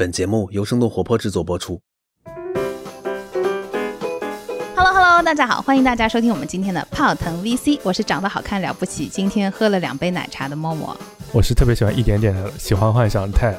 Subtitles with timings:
[0.00, 1.78] 本节目由生动活泼制作播出。
[4.74, 10.96] Hello Hello，大家好，欢迎大家收听我们今天的泡腾 VC，我是长得好看了不起，今天喝了两杯奶茶的默默。
[11.34, 13.54] 我是特别喜欢一点点的喜欢幻想泰，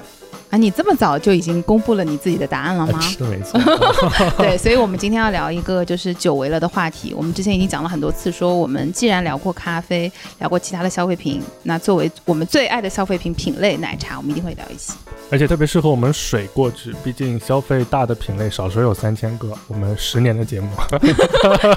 [0.51, 2.99] 啊，你这么早就已经公布了你自己的答案了吗？
[2.99, 3.59] 是的没错。
[4.37, 7.13] 对，所以我们今天要聊一个就是久违了的话题。
[7.15, 14.91] 我们之前已经讲了很多次，说我们既然聊过咖啡，聊过其他的消费品，那作为我们最爱的消费品品类奶茶，我们一定会聊一期。
[15.31, 20.67] 而且特别适合我们水过去，毕竟消费大的品类少说有三千个，我们十年的节目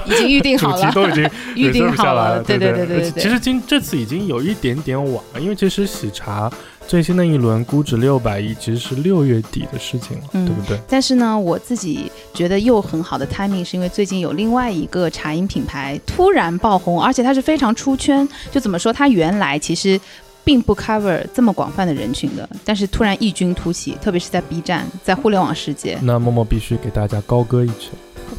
[0.05, 3.23] 已经预定主好了，题 都已经预定好了， 对对对对对对。
[3.23, 6.51] 其实今这次已经有一点点晚了，因为其实喜茶
[6.87, 10.79] 最新的一轮估值六百亿，其实是六月底的事情了，嗯对不对？
[10.87, 18.27] 但是呢，我自己觉得又很好的 timing，是因为最近有另外一个茶饮品牌突然爆红，而且它是非常出圈。
[18.51, 19.99] 就怎么说，它原来其实
[20.43, 25.97] 并不 cover 这么广泛的人群的，但是突然异军突起，特别是在 B 站，在互联网世界。
[26.03, 27.89] 那默默必须给大家高歌一曲。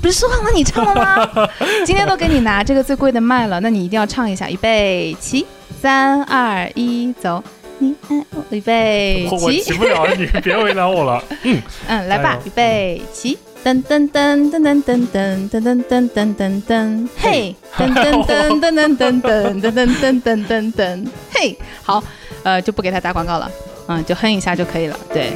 [0.00, 1.48] 不是说好了你唱了吗？
[1.86, 4.50] 今天都给你拿这个最贵的麦了，那你一定要唱一下。
[4.50, 5.47] 预备起，
[5.80, 7.42] 三二一，走。
[7.78, 9.72] 你爱我，预备起我起起。
[9.74, 11.22] 不了，你别为难我了。
[11.44, 11.62] 嗯。
[11.88, 22.02] 嗯，来吧，预备起，噔噔噔噔噔噔噔噔噔噔噔噔噔，嘿，噔噔噔噔噔噔噔噔噔噔噔噔噔，嘿，好，
[22.44, 23.50] 呃，就不给他打广告了，
[23.88, 25.33] 嗯，就哼一下就可以了，对。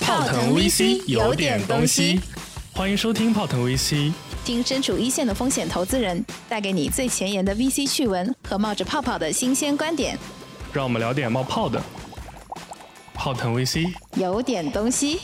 [0.00, 2.20] 泡腾 VC 有点东西，
[2.76, 4.12] 欢迎收听泡腾 VC。
[4.44, 10.18] 听身处一线的风险投资人带给你最前沿的 VC 趣闻和冒着泡泡的新鲜观点，
[10.74, 11.82] 让我们聊点冒泡的。
[13.14, 15.20] 泡腾 VC，有点东西。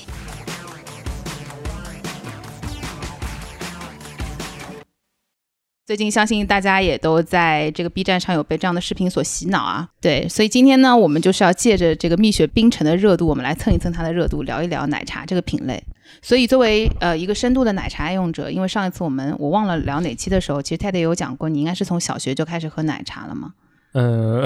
[5.85, 15.83] 最近相信大家也都在这个 B 站上有被这样的视频所洗脑啊，对，所以今天呢，我们就是要借着这个蜜雪冰城的热度，我们来蹭一蹭它的热度，聊一聊奶茶这个品类。
[16.23, 23.55] 所以作为呃一个深度的奶茶爱用者，因为上一次我们我忘了聊哪期的时候，其实泰德有讲过，你应该是从小学就开始喝奶茶了吗？
[23.93, 24.43] 嗯，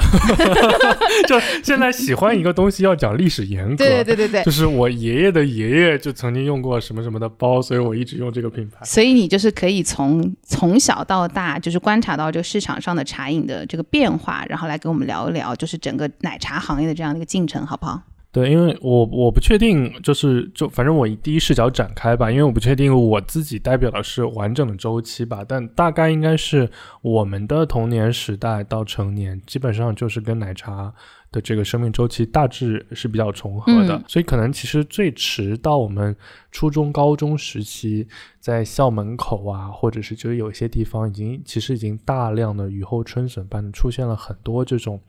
[1.28, 4.50] 就现在喜欢一个东西要讲历史沿革，对对对对对就。
[4.50, 8.84] 是我爷爷的爷爷就曾经用过什么什么的包，所以我一直用这个品牌。
[8.84, 18.02] 所以你就是可以从从小到大，就是观察到这个市场上的茶饮的这个变化，然后来跟我们聊一聊，就是整个奶茶行业的这样的一个进程，好不好？
[18.36, 26.68] 对，因为我我不确定，就是就反正我以第一视角展开吧，因为我不确定我自己代表的是完整的周期吧，但大概应该是
[27.00, 30.92] 我们的童年时代到成年，基本上就是跟奶茶
[31.32, 34.04] 的这个生命周期大致是比较重合的，嗯。
[34.06, 36.14] 所以可能其实最迟到我们
[36.52, 38.06] 初中、高中时期，
[38.38, 45.00] 在校门口啊，或者是就是有一些地方已经其实已经大量的雨后春笋般的出现了很多这种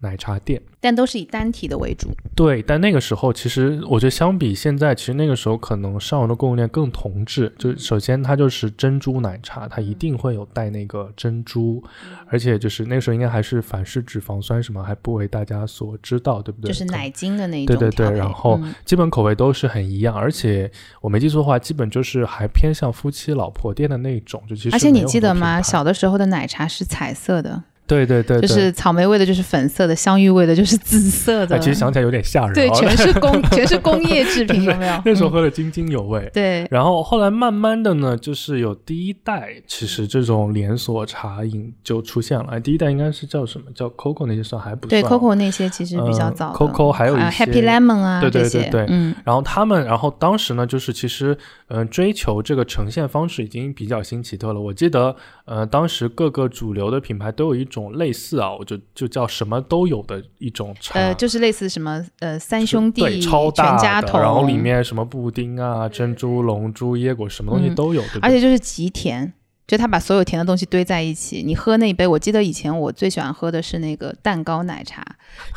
[0.00, 0.60] 奶茶店。
[0.80, 2.08] 但都是以单体的为主。
[2.36, 7.52] 对，但那个时候其实我觉得相比现在，其实那个时候可能上游的供应链更同质。
[7.58, 11.82] 就首先它就是珍珠奶茶，它一定会有带那个珍珠，
[12.28, 16.68] 而且就是那个时候应该还是反式脂肪酸什么还不为大家所知道，对不对？
[16.68, 20.70] 就是奶精的那一种对对对然后嗯基本口味都是很一样，而且
[21.00, 25.60] 我没记错的话，基本就是还偏向夫妻老婆店的那种，就其实而且你记得吗？
[25.60, 31.56] 小的时候的奶茶是彩色的，对对对，对就是草莓味的，就是粉色的；香芋味的，就是紫色的。
[31.56, 35.02] 哎其实想起来有点吓人，对，哦全是工 全是工业制品，有没有？
[35.04, 36.30] 那时候嗯喝的津津有味。
[36.32, 42.44] 对，然后后来慢慢的呢，就是有第一代，其实这种连锁茶饮就出现了。
[42.50, 43.64] 哎第一代应该是叫什么？
[43.74, 45.12] 叫 COCO 那些算还不对算。
[45.12, 46.58] ，Coco 那些其实比较嗯早的。
[46.58, 51.36] Coco 还有一些 Happy Lemon 啊，对对对嗯，然后他们，然后当时呢，就是其实，
[51.68, 54.60] 嗯、追求这个呈现方式已经比较新奇特了。
[54.60, 68.22] 我记得，呃，当时各个主流的品牌都有一种类似啊，我就就叫什么都有的一种茶，呃，就是类似什么呃三兄弟、对超大全家桶，然后里面什么布丁啊、珍珠、龙珠、椰果，什么东西嗯都有，对不对？
[68.22, 69.32] 而且就是极甜，
[69.68, 71.42] 就他把所有甜的东西堆在一起。
[71.44, 75.04] 你喝那一杯，我记得以前我最喜欢喝的是那个蛋糕奶茶，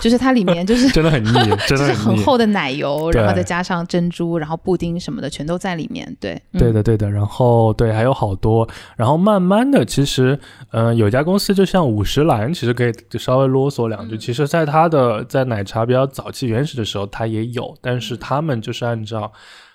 [0.02, 1.32] 就是它里面就是 真的很腻，
[1.66, 1.96] 真就是的腻。
[1.96, 6.14] 很厚的奶油，然后再加上珍珠，然后布丁什么的全都在里面。
[6.20, 8.68] 对，嗯对的，对的，然后对还有好多，
[8.98, 10.38] 然后慢慢的，其实，
[10.72, 14.16] 嗯、有一家公司就像五十岚，其实可以就稍微啰嗦两句。
[14.16, 19.32] 嗯其实，在它的在奶茶比较早期原始的时候，它也有，但是他们就是按照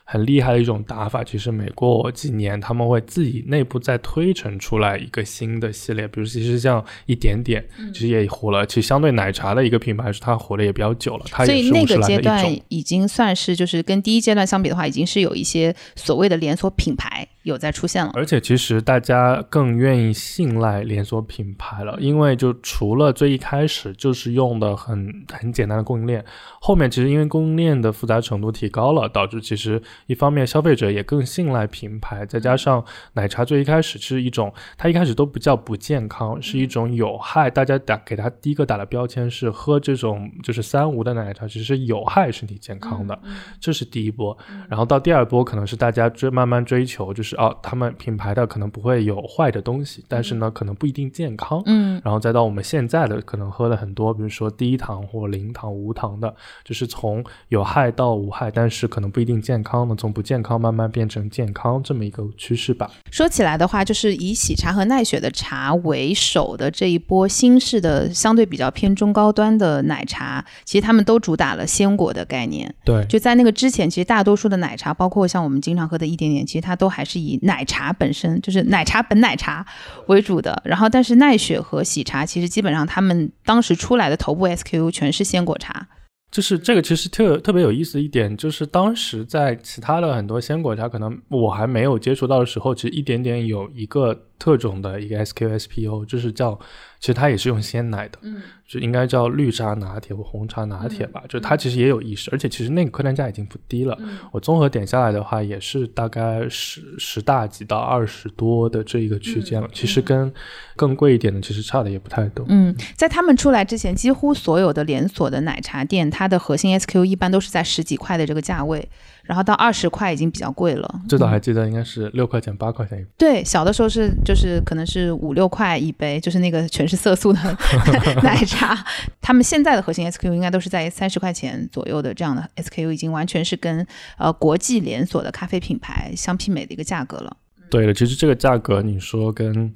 [0.09, 1.23] 很厉害的一种打法。
[1.23, 8.65] 其实每过几年，他们会自己内部再推陈出来一个新的系列，比如其实像一点点，嗯其实也火了。
[8.65, 12.47] 其实相对奶茶的一个品牌，是它火的也比较久了，它所以那个阶段。
[12.69, 18.11] 已经算是就是跟第一阶段相比的话，已经是有一些所谓的连锁品牌有在出现了。
[18.15, 26.25] 而且其实大家更愿意信赖连锁品牌了，因为就除了最一开始就是用的很很简单的供应链，
[26.61, 43.17] 后面其实因为供应链的复杂程度提高了，导致其实一方面消费者也更信赖品牌，再加上奶茶最一开始是一种，它一开始都不叫不健康，是一种有害，大家打给它第一个打的标签是喝这种就是三无的奶茶，其实是有害身体健康的，
[43.61, 44.37] 这是第一波。
[44.69, 51.63] 然后到第二波可能是大家追慢慢追求，就是哦，他们品牌的可能不会有坏的东西，但是呢可能不一定健康。
[51.67, 56.35] 嗯，然后再到我们现在的可能喝了很多，比如说低糖或零糖、无糖的，
[56.65, 62.91] 就是从有害到无害，但是可能不一定健康的，从不健康慢慢变成健康这么一个趋势吧。
[63.11, 72.73] 说起来的话，就是以喜茶和奈雪的茶为首的这一波新式的相对比较偏中高端的奶茶，其实他们都主打了鲜果的概念。
[72.85, 79.67] 对，就在那个之前，其实大多数的奶茶，包括像我们经常喝的一点点，其实它都还是以以奶茶本身，就是奶茶本奶茶
[80.07, 80.63] 为主的。
[80.65, 85.89] 然后，但是奈雪和喜茶其实基本上他们当时出来的头部 SKU 全是鲜果茶。
[86.31, 96.59] 就是这个其实特特别有意思一点，就是当时在其他的很多鲜果茶，可能我还没有接触到的时候，其实一点点有一个特种的一个 SQU spo，就是叫。
[97.07, 101.23] 其实它也是用鲜奶的，嗯，就应该叫绿茶拿铁或红茶拿铁吧。
[101.29, 103.97] 就它其实也有意识，而且其实那个客单价已经不低了。
[104.33, 109.69] 我综合点下来的话，也是大概十十大几到二十多的这一个区间了。
[109.73, 110.33] 其实跟
[110.75, 112.45] 更贵一点的其实差的也不太多。
[112.49, 118.89] 嗯，在他们出来之前，几乎所有的连锁的奶茶店，它的核心 SKU 一般都是在十几块的这个价位。
[119.27, 123.11] 然后到二十块已经比较贵了，最早还记得应该是六块钱八块钱一杯。
[123.19, 127.41] 对，小的时候是就是可能是五六块一杯，就是那个全是色素的
[128.23, 128.77] 奶茶。
[129.21, 133.87] 他们现在的核心 SKU 应该都是在三十块钱左右的这样的 SKU，已经完全是跟
[134.17, 137.37] 呃国际连锁的咖啡品牌相媲美的一个价格了。
[137.69, 139.75] 对的，其实这个价格你说跟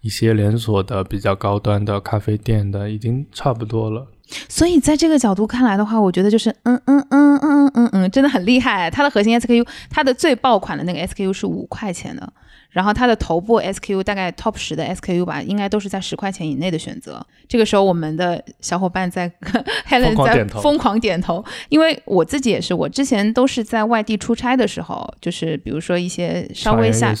[0.00, 4.06] 一些连锁的比较高端的咖啡店的已经差不多了。
[4.48, 8.90] 所以在这个角度看来的话，我觉得就是嗯嗯嗯嗯嗯嗯嗯，真的很厉害。
[8.90, 12.32] 它的核心 SKU，它的最爆款的那个 SKU 是五块钱的，
[12.70, 17.24] 然后它的头部 SKU 大概 Top 十的 SKU 吧，应该都是在十块钱以内的选择。
[17.46, 19.30] 这个时候，我们的小伙伴在
[19.88, 27.14] Helen 在疯狂点头，因为我自己也是，我之前都是在外地出差的时候，就是比如说一些稍微下。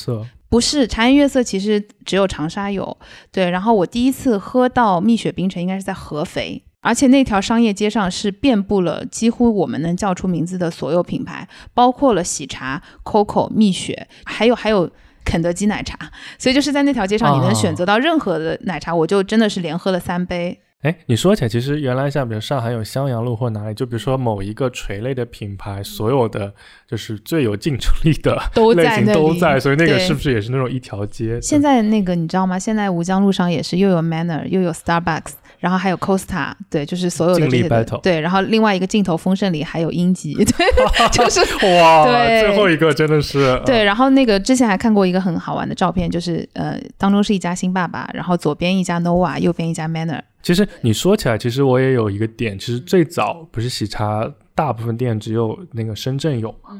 [0.48, 2.94] 不是茶颜悦色，其实只有长沙有。
[3.30, 6.62] 对，然后我第一次喝到蜜雪冰城，应该是在合肥。
[6.82, 14.90] 而且那条商业街上是遍布了几乎我们能叫出名字的所有品牌，包括了喜茶、COCO、蜜雪，还有还有
[15.24, 15.96] 肯德基奶茶。
[16.38, 20.60] 所以就是在那条街上，你能选择到任何的奶茶，我就真的是连喝了三杯。
[20.82, 26.52] 哎，你说起来，其实原来像比如上海有襄阳路或哪里，就比如说某一个垂类的品牌，所有的
[26.88, 28.36] 就是最有竞争力的
[28.74, 31.40] 类型都在，所以那个是不是也是那种一条街？
[31.40, 32.58] 现在那个你知道吗？
[32.58, 35.34] 现在吴江路上也是又有 Manner，又有 Starbucks。
[35.62, 41.38] 然后还有 Costa，对，就是所有的这些对，然后另外一个镜头丰盛里还有英吉， 对，就是
[41.78, 43.84] 哇，最后一个真的是对。
[43.84, 50.20] 然后那个之前还看过一个很好玩的照片，就是呃，当中是一家新爸爸，然后左边一家 Nova，右边一家 Manner。
[50.42, 56.70] 其实你说起来，其实我也有一个点，其实最早不是喜茶，大部分店只有那个深圳有嘛。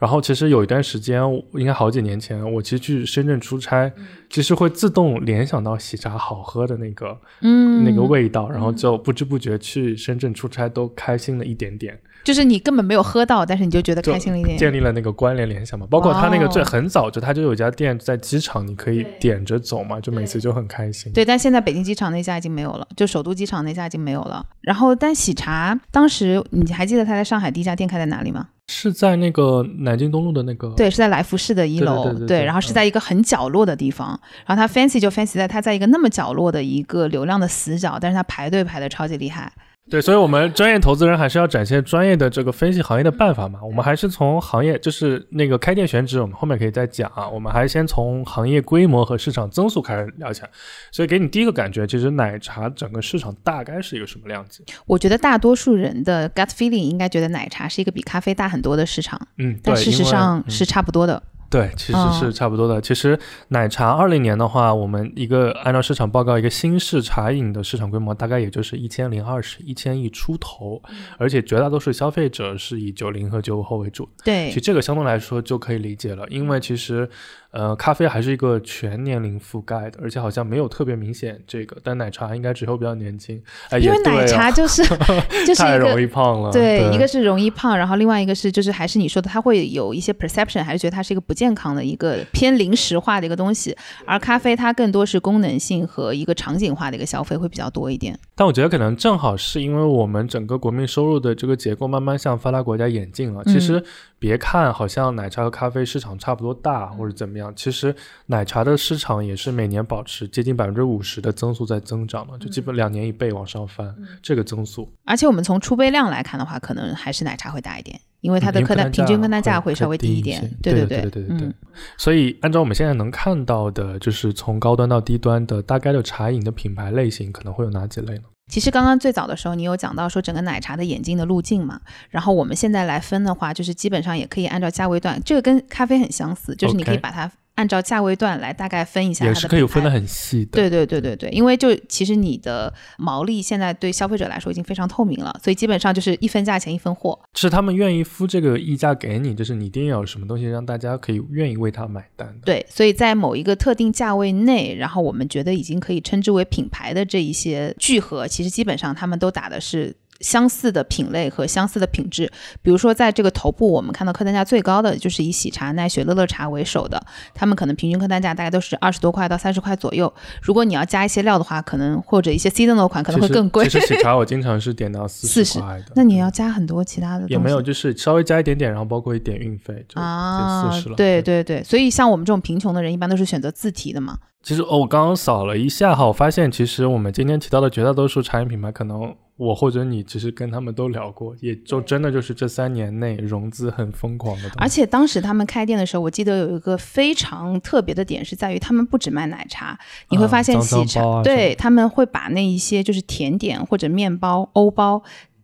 [0.00, 3.92] 然后其实有一段时间，应该好几年前，我其实去深圳出差，
[4.30, 12.00] 其实会自动联想到喜茶好喝的那个，嗯，那个味道，然后就不知不觉去深圳出差都开心了一点点。
[12.22, 15.86] 就是你根本没有喝到，但是你就觉得开心了一点，建立了那个关联联想嘛。
[15.90, 21.12] 包括他那个最很早就他就有家店在机场，你可以点着走嘛，就每次就很开心。
[21.12, 24.44] 对，但现在北京机场那家已经没有了，就首都机场那家已经没有了。
[24.60, 28.48] 然后，但喜茶当时你还记得他在上海第一家店开在哪里吗？
[28.70, 34.08] 是在那个南京东路的那个，对，是在来福士的一楼，对，然后是在一个很角落的地方。
[34.46, 39.52] 然后他 fancy 就 fancy 在他在一个那么角落的一个流量的死角，但是他排队排的超级厉害。
[39.88, 43.58] 对，所以，我们专业投资人还是要展现专业的这个分析行业的办法嘛。
[43.62, 47.28] 我们还是从行业，就是那个开店选址，我们后面可以再讲啊。
[47.28, 50.50] 我们还是先从行业规模和市场增速开始聊起来。
[50.92, 54.62] 所以，给你第一个感觉，其实奶茶整个市场大概是一个什么量级？
[54.86, 59.20] 我觉得大多数人的 gut feeling 应该觉得奶茶是一个比咖啡大很多的市场。
[59.38, 61.20] 嗯，但事实上是差不多的。
[61.50, 62.80] 对，其实是差不多的。
[62.80, 70.80] 其实奶茶二零年的话，我们一个按照市场报告，一个新式茶饮的市场规模大概也就是一千零二十一千亿出头，
[71.18, 74.08] 而且绝大多数消费者是以九零和九五后为主。
[74.24, 77.10] 对，其实这个相对来说就可以理解了，因为其实。
[77.52, 83.42] 呃，咖啡还是一个全年龄覆盖的，而且好像没有特别明显这个，但奶茶应该只有比较年轻。
[83.70, 84.82] 哎，因为奶茶就是
[85.46, 86.52] 就是太容易胖了。
[86.52, 93.76] 对，一个是容易胖，然后另外一个是就是还是你说的，它会有一些 perception，还是觉得它是一个不健康的一个偏零食化的一个东西，
[94.06, 98.18] 而咖啡它更多是功能性和一个场景化的一个消费会比较多一点。
[98.36, 103.42] 但我觉得可能正好是因为我们整个国民收入的这个结构慢慢向发达国家演进了。
[103.44, 103.82] 其实
[104.18, 107.94] 别看好像奶茶和咖啡市场差不多大或者怎么样，其实
[108.26, 114.90] 奶茶的市场也是每年保持接近百分之五十的增速在增长嘛，就基本两年一倍往上翻这个增速。
[115.04, 118.00] 而且我们从出杯量来看的话，可能还是奶茶会大一点。
[118.20, 121.54] 因为它的客单平均客单价会稍微低一点，对对对对对对。
[121.96, 128.24] 所以按照我们现在能看到的，就是从高端到低端的大概的茶饮的品牌类型，可能会有哪几类呢？
[128.50, 131.80] 其实刚刚最早的时候，你有讲到说整个奶茶的演进的路径嘛，
[132.10, 137.30] 然后我们现在来分的话，就是基本上也可以按照价位段，这个跟咖啡很相似，就是你可以把它。
[137.60, 140.52] 按照价位段来大概分一下，也是可以分得很细的。
[140.52, 147.20] 对对对对对，因为就其实你的毛利现在对消费者来说已经非常透明了，所以基本上就是一分价钱一分货。
[147.34, 152.46] 是他们愿意付这个溢价给你，就是你一定要有什么东西让大家可以愿意为他买单的。
[152.46, 159.94] 对，所以在某一个特定价位内，然后我们觉得已经可以称之为品牌的这一些聚合，其实基本上他们都打的是。
[160.20, 162.30] 相似的品类和相似的品质，
[162.62, 167.02] 比如说在这个头部，我们看到客单价最高的就是以喜茶、奈雪、乐乐茶为首的，
[167.34, 170.12] 他们可能平均客单价大概都是二十多块到三十块左右。
[170.42, 173.68] 如果你要加一些料的话，可能或者一些 seasonal 款可能会更贵。
[173.68, 177.26] 其实喜茶我经常是点到四十 块的，那你要加很多其他的。
[177.28, 180.96] 也没有，就是稍微加一点点，然后包括一点运费，就四十了。
[180.96, 184.18] 对对对，所以像我们这种贫穷的人，一般都是选择自提的嘛。
[184.42, 194.50] 其实哦，我刚刚扫了一下哈，我发现其实我们今天提到的绝大多数茶饮品牌，可能我或者你其实跟他们都聊过，也就真的就是这三年内融资很疯狂的。
[194.58, 199.78] 而且当时他们开店的时候，我记得有一个非常特别的点是在于，他们不只卖奶茶，
[200.10, 205.02] 你会发现喜茶对他们会把那一些就是甜点或者面包、欧包。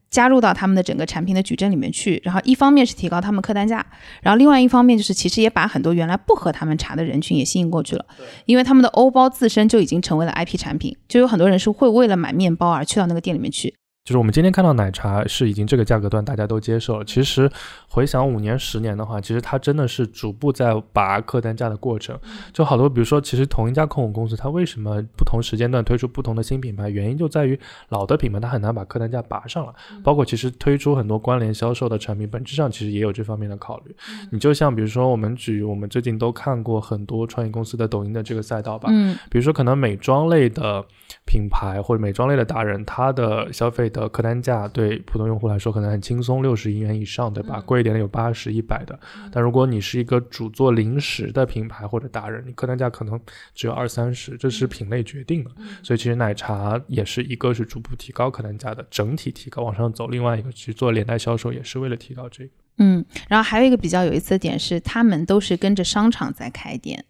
[0.08, 3.84] 加入到他们的整个产品的矩阵里面去，然后一方面是提高他们客单价，
[4.22, 8.06] 然后另外一方面就是其实也把很多原来不喝他们茶的人群也吸引过去了，
[8.46, 13.74] 因为他们的欧包自身就已经成为了 IP 产品，就有很多人是会为了买面包而去到那个店里面去。
[14.06, 17.04] 就是我们今天看到奶茶是已经这个价格段大家都接受了。
[17.04, 17.50] 其实
[17.88, 22.16] 回想五年、十年的话，其实它真的是逐步在拔客单价的过程。
[22.52, 26.88] 就好多，比如说，其实同一家控股公司，它为什么不同时间段推出不同的新品牌？
[26.88, 27.58] 原因就在于
[27.88, 29.74] 老的品牌它很难把客单价拔上了。
[30.04, 33.96] 包括其实推出很多关联销售的产品，本质上其实也有这方面的考虑。
[34.30, 38.88] 你就像比如说，我们举我们最近都看过很多创业公司的抖音的这个赛道吧。
[38.92, 39.18] 嗯。
[39.28, 40.84] 比如说，可能美妆类的
[41.24, 43.90] 品牌或者美妆类的达人，他的消费。
[44.00, 47.60] 的客单价对普通用户来说可能很轻松，六十亿元以上，对吧？
[47.60, 48.98] 贵一点的有八十、一百的。
[49.32, 53.18] 但如果你是一个主做零食的品牌或者达人，你客单价可能
[53.54, 55.50] 只有二三十，这是品类决定的。
[55.82, 60.08] 所以其实奶茶也是一个是逐步提高客单价的，整体提高往上走。
[60.08, 62.50] 另外一个去做连带销售也是为了提高这个。
[62.78, 67.04] 嗯，然后还有一个比较有意思的点是，他们都是跟着商场在开店。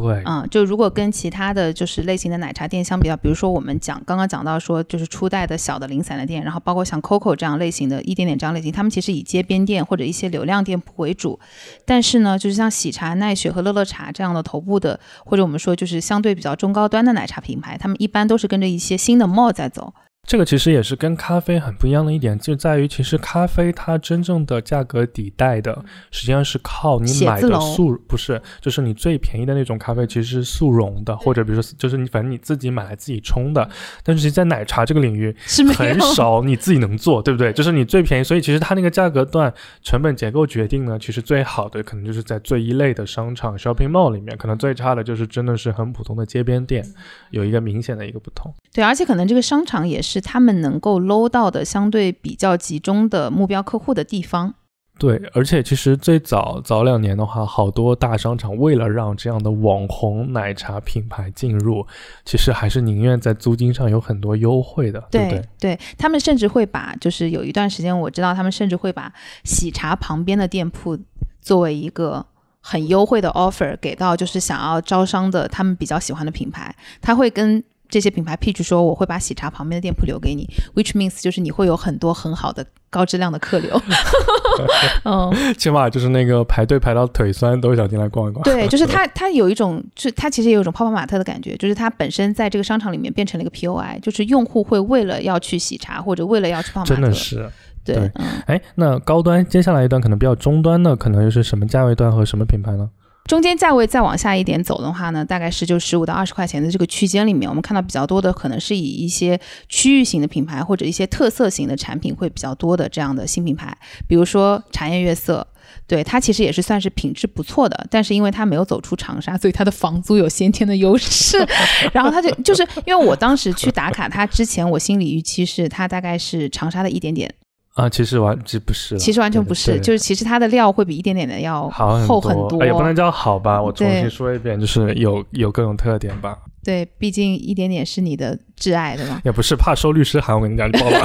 [0.00, 11.38] 对，嗯，就如果跟其他的就是类型的奶茶店相比较，比如说我们讲刚刚讲到说，就是初代的小的零散的店，然后包括像 COCO 这样类型的一点点这样类型，他们其实以街边店或者一些流量店铺为主。
[11.84, 19.94] 但是呢，就是像喜茶、奈雪和乐乐茶这样的头部的，或者我们说就是相对比较中高端的奶茶品牌，他们一般都是跟着一些新的 mall 在走。
[20.26, 33.68] 这个其实也是跟咖啡很不一样的一点，就在于其实咖啡它真正的价格底带的，实际上是靠你买的速，不是，就是你最便宜的那种咖啡其实是速溶的，或者比如说就是你反正你自己买来自己冲的。
[34.02, 35.34] 但是其实，在奶茶这个领域
[35.76, 37.52] 很少你自己能做，对不对？
[37.52, 39.52] 就是你最便宜，所以其实它那个价格段
[39.82, 46.82] 成本结构决定呢，其实最好的可能就是在最一类的商场 shopping mall 里面，可能最差的就是真的是很普通的街边店，
[47.30, 48.50] 有一个明显的一个不同。
[48.72, 50.13] 对，而且可能这个商场也是。
[50.14, 54.54] 是他们能够搂到的相对比较集中的目标客户的地方。
[54.96, 61.84] 对，而且其实最早早两年的话，好多大商场为了让这样的网红奶茶品牌进入，
[62.24, 65.48] 其实还是宁愿在租金上有很多优惠的，对不对？
[65.58, 70.96] 对他们甚至会把，就是有一段时间我知道，他们甚至会把喜茶旁边的店铺
[71.40, 72.24] 作为一个
[72.60, 77.64] 很优惠的 offer 给到，就是想要招商的他们比较喜欢的品牌，他会跟。
[77.88, 83.80] 这些品牌 pitch 说我会把喜茶旁边的店铺留给你，which means 就是你会有很多很好的高质量的客流。
[85.04, 88.42] 嗯，起码就是那个排队排到腿酸都想进来逛一逛。
[88.44, 97.50] 对， 就是它它有一种，就它其实也有一种泡泡玛特的感觉，就是它本身在这个商场里面变成了一个 POI，就是用户会为了要去喜茶或者为了要去泡泡玛特，真的是
[97.84, 98.10] 对。
[98.46, 102.88] 哎，那高端接下来一段可能比较中端的，可能又是什么价位段和什么品牌呢？
[103.26, 113.76] 中间价位再往下一点走的话呢，大概是就十五到二十块钱的这个区间里面，我们看到比较多的可能是以一些区域型的品牌或者一些特色型的产品会比较多的这样的新品牌，
[114.06, 115.46] 比如说茶颜悦色。
[115.86, 121.38] 对它其实也是算是品质不错的，但是因为它没有走出长沙，所以它的房租有先天的优势。
[121.92, 127.34] 然后它就就是因为我当时去打卡它之前，我心理预期是它大概是长沙的一点点
[127.74, 136.38] 啊，其实完其实不是，其实完全不是，就是其实它的料会比一点点的要厚很多，也不能叫好吧，我重新说一遍，就是有有各种特点吧。
[136.64, 139.20] 对，毕竟一点点是你的挚爱，对吗？
[139.24, 140.98] 也不是怕收律师函，我跟你讲，你报了。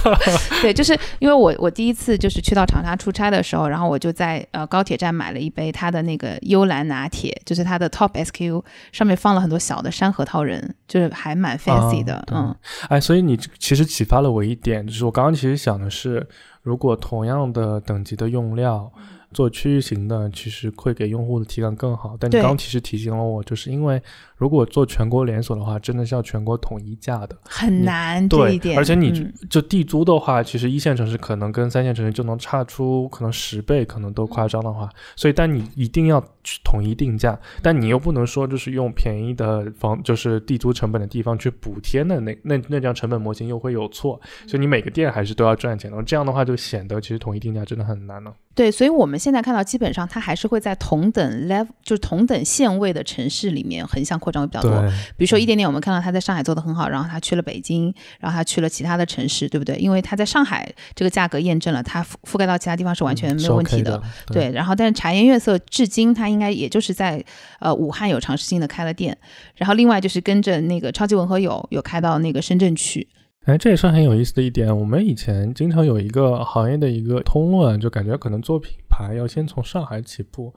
[0.62, 12.54] 对，就是因为我我第一次就是去到长沙出差的时候，然后我就在呃高铁站买了一杯他的那个幽兰拿铁，就是他的 Top SQ，上面放了很多小的山核桃仁，就是还蛮 fancy 的，嗯。
[12.88, 16.26] 哎，所以你其实启发了我一点，就是我刚刚其实想的是，
[16.62, 18.90] 如果同样的等级的用料。
[19.32, 22.16] 做区域型的，其实会给用户的体感更好。
[22.20, 24.00] 但你刚其实提醒了我，就是因为
[24.44, 28.28] 如果做全国连锁的话，真的是要全国统一价的，很难。
[28.28, 29.10] 对，而且你
[29.48, 34.86] 就地租的话，其实一线城市可能跟三线城市就能差出可能十倍，可能都夸张的话。
[35.16, 44.20] 所以，但你一定要去统一定价，但你又不能说就是用便宜的房，就是地租成本的地方去补贴那那那那张成本模型又会有错。
[44.46, 46.02] 所以你每个店还是都要赚钱的。
[46.02, 48.34] 这样的话就显得其实统一定价真的很难了。
[48.54, 54.70] 对，所以我们现在看到，基本上它还是会在同等 level，就是同等线位的城市里面横向扩张会比较多。
[55.16, 59.76] 比如说一点点，我们看到他在上海做的很好，然后他去了北京，然后他去了其他的城市，对不对？
[59.76, 64.02] 因为他在上海这个价格验证了它覆覆盖到其他地方是完全没有问题的。
[64.26, 67.24] 对，然后但是茶颜悦色至今它应该也就是在
[67.60, 69.16] 呃武汉有尝试性的开了店，
[69.56, 73.08] 然后另外就是跟着那个超级文和友有开到那个深圳去。
[73.44, 74.74] 哎，这也是很有意思的一点。
[74.74, 80.54] 我们以前经常有一个行业的一个通论，就感觉可能做品牌要先从上海起步。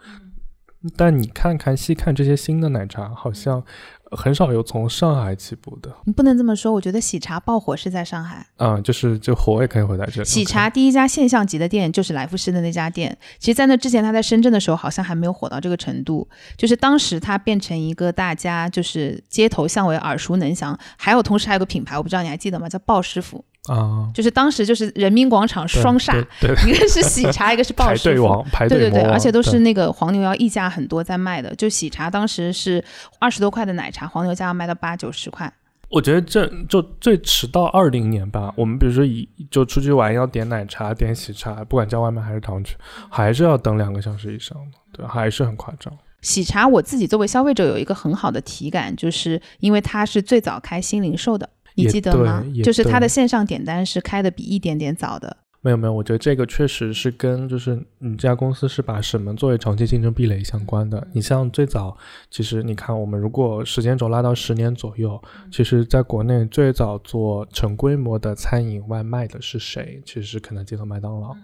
[0.96, 3.64] 但你看看细看这些新的奶茶，好像。
[4.12, 6.72] 很少有从上海起步的，你不能这么说。
[6.72, 10.26] 我觉得喜茶爆火是在上海，嗯，就是就火也可以火在这里。
[10.26, 16.26] 喜茶第一家现象级的店就是来福士的那家店，其实，在那之前他在深圳的时候，好像还没有火到这个程度。
[16.56, 22.70] 就是当时它变成一个大家就是街头巷尾耳熟能详，还有同时还有个品牌，我不知道你还记得吗？
[22.70, 23.44] 叫鲍师傅。
[23.68, 26.26] 啊，就是当时就是人民广场双煞，
[26.68, 31.54] 一个是喜茶， 一个是鲍师傅，排队对对对，而且都是那个黄牛要溢价很多在卖的。
[31.56, 32.84] 就喜茶当时是
[33.20, 35.52] 二十多块的奶茶，黄牛价要卖到八九十块。
[35.90, 38.54] 我觉得这就最迟到二零年吧。
[38.58, 42.76] 我们比如说以就出去玩要点奶茶点喜茶，不管叫外卖还是堂食，
[43.10, 45.94] 还是要等两个小时以上的，对，还是很夸张。
[46.22, 51.48] 喜茶我自己作为消费者有一个很好的体感，就是因为它是最早开新零售的。
[51.78, 52.44] 你记得吗？
[52.64, 55.38] 就是它的线上点单是开的比一点点早的。
[55.60, 61.06] 没有没有，我觉得这个确实是跟就是你这家公司是把什么作为长期竞争壁垒相关的。
[61.12, 61.98] 你像最早，
[62.30, 70.02] 其实你看我们如果时间轴拉到十年左右，其实在国内最早做成规模的餐饮外卖的是谁？
[70.06, 71.36] 其实是肯德基和麦当劳。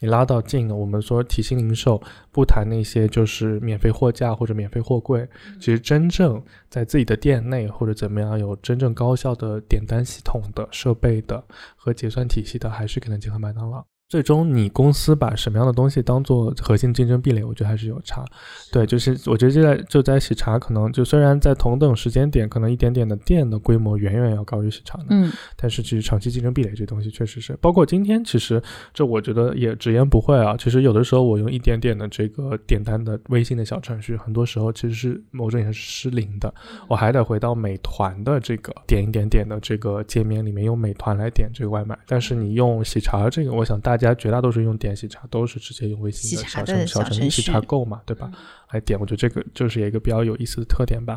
[0.00, 2.02] 你拉到近，我们说提薪零售，
[2.32, 5.26] 不谈那些就是免费货架或者免费货柜，
[5.58, 11.42] 其实真正在自己的店内或者怎么样有真正高效的点单系统的设备的
[11.76, 13.84] 和结算体系的，还是肯德基和麦当劳。
[14.14, 18.24] 最终，你公司把什么样的东西当做核心竞争壁垒，我觉得还是有差。
[18.70, 30.56] 对，就是我觉得就在就在喜茶，可能就虽然在同等时间点，可能一点点的店的规模远远要高于喜茶的，嗯，但是其实长期竞争壁垒这东西确实是，包括今天，其实这我觉得也直言不讳啊。
[30.56, 36.54] 其实有的时候我用一点点的这个点单的微信的小程序，很多时候其实是某种意义上是失灵的，
[36.86, 41.98] 我还得回到美团的这个点一点点的这个界面里面用美团来点这个外卖。
[42.06, 44.03] 但是你用喜茶这个，我想大家。
[44.08, 48.30] 家绝大多数用点喜茶都是直接用微信的小程小程序喜茶购嘛，对吧？
[48.72, 51.16] 来点，我觉得这个就是一个比较有意思的特点吧。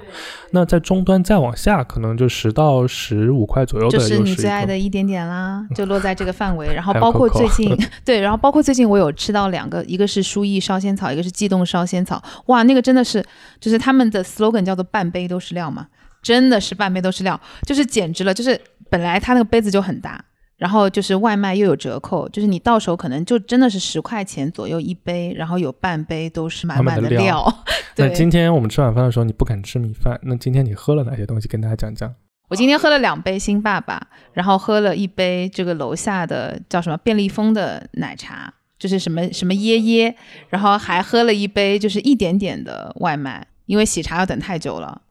[0.52, 6.74] 那在终端再往下，可能就十到十五块左右的，就是你最爱的一点点啦，就落在这个范围。
[6.74, 12.24] 然后 包括最近， 对，然后包括最近我有吃到两个，一个是书意烧仙草，一个是悸动烧仙草。
[12.46, 13.24] 哇，那个真的是，
[13.60, 15.88] 就是他们的 slogan 叫做半杯都是料嘛，
[16.22, 20.24] 真的是半杯都是料，就是简直了，就是本来它那个杯子就很大。
[20.58, 27.64] 然后就是外卖又有折扣，就是你到手可能就真的是十块钱左右一杯，然后有半杯都是满满的料。
[27.98, 31.48] 那今天我们吃晚饭的时候，你不敢吃米饭，那今天你喝了哪些东西？
[31.48, 32.14] 跟大家讲讲。
[32.50, 34.02] 我今天喝了两杯新爸爸，
[34.34, 40.16] 然后喝了一杯这个楼下的叫什么便利蜂的奶茶，就是什么什么椰椰，
[40.50, 45.02] 然后还喝了一杯就是一点点的外卖，因为喜茶要等太久了。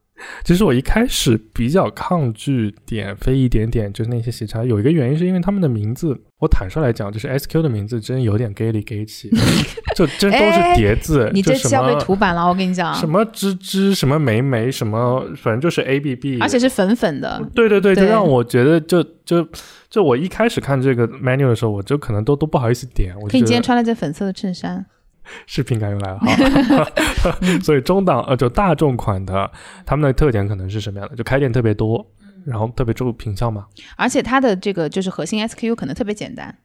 [0.44, 9.30] 其 实我一开始比较抗拒点飞一点点，就是那些喜茶，有一个原因是因为他们的名字，我坦率来讲，就是 SQ 的名字真有点 gay 里 gay 气，
[9.94, 11.30] 就真都是叠字。
[11.32, 12.94] 你这期要被涂版了，我跟你讲。
[12.94, 17.42] 什么芝芝，什么梅梅，什么反正就是 A B B，而且是粉粉的。
[17.54, 19.46] 对对对，就让我觉得，就就
[19.90, 23.14] 就我一开始看这个 menu 的时候，我就可能都都不好意思点。
[23.20, 24.86] 我可以今天穿了件粉色的衬衫。
[25.46, 29.50] 视频感又来了哈， 所以中档呃就大众款的，
[29.84, 31.16] 他们的特点可能是什么样的？
[31.16, 32.06] 就开店特别多，
[32.44, 33.66] 然后特别注重品相嘛。
[33.96, 36.56] 而且它的这个就是核心 SKU 可能特别简单，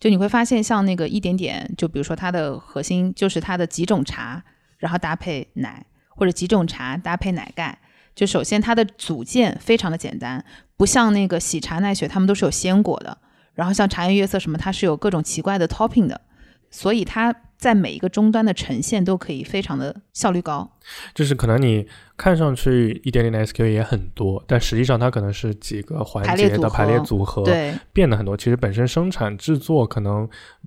[0.00, 4.42] 就你会发现像那个一点点，就比如说它的核心就是它的几种茶，
[4.78, 7.78] 然后搭配奶，或者几种茶搭配奶盖。
[8.14, 10.44] 就首先它的组件非常的简单，
[10.76, 13.16] 不像那个喜茶奈雪，他们都是有鲜果的。
[13.54, 16.20] 然后像茶颜悦色什么，它是有各种奇怪的 topping 的。
[16.70, 20.70] 所以它在每一个终端的呈现都可以非常的效率高，
[21.12, 28.36] 就是可能你看上去一点点的 SKU 也很多，但实际上它可能是几个环节的排列组合，对，变得很多。
[28.36, 30.26] 其实本身生产制作可能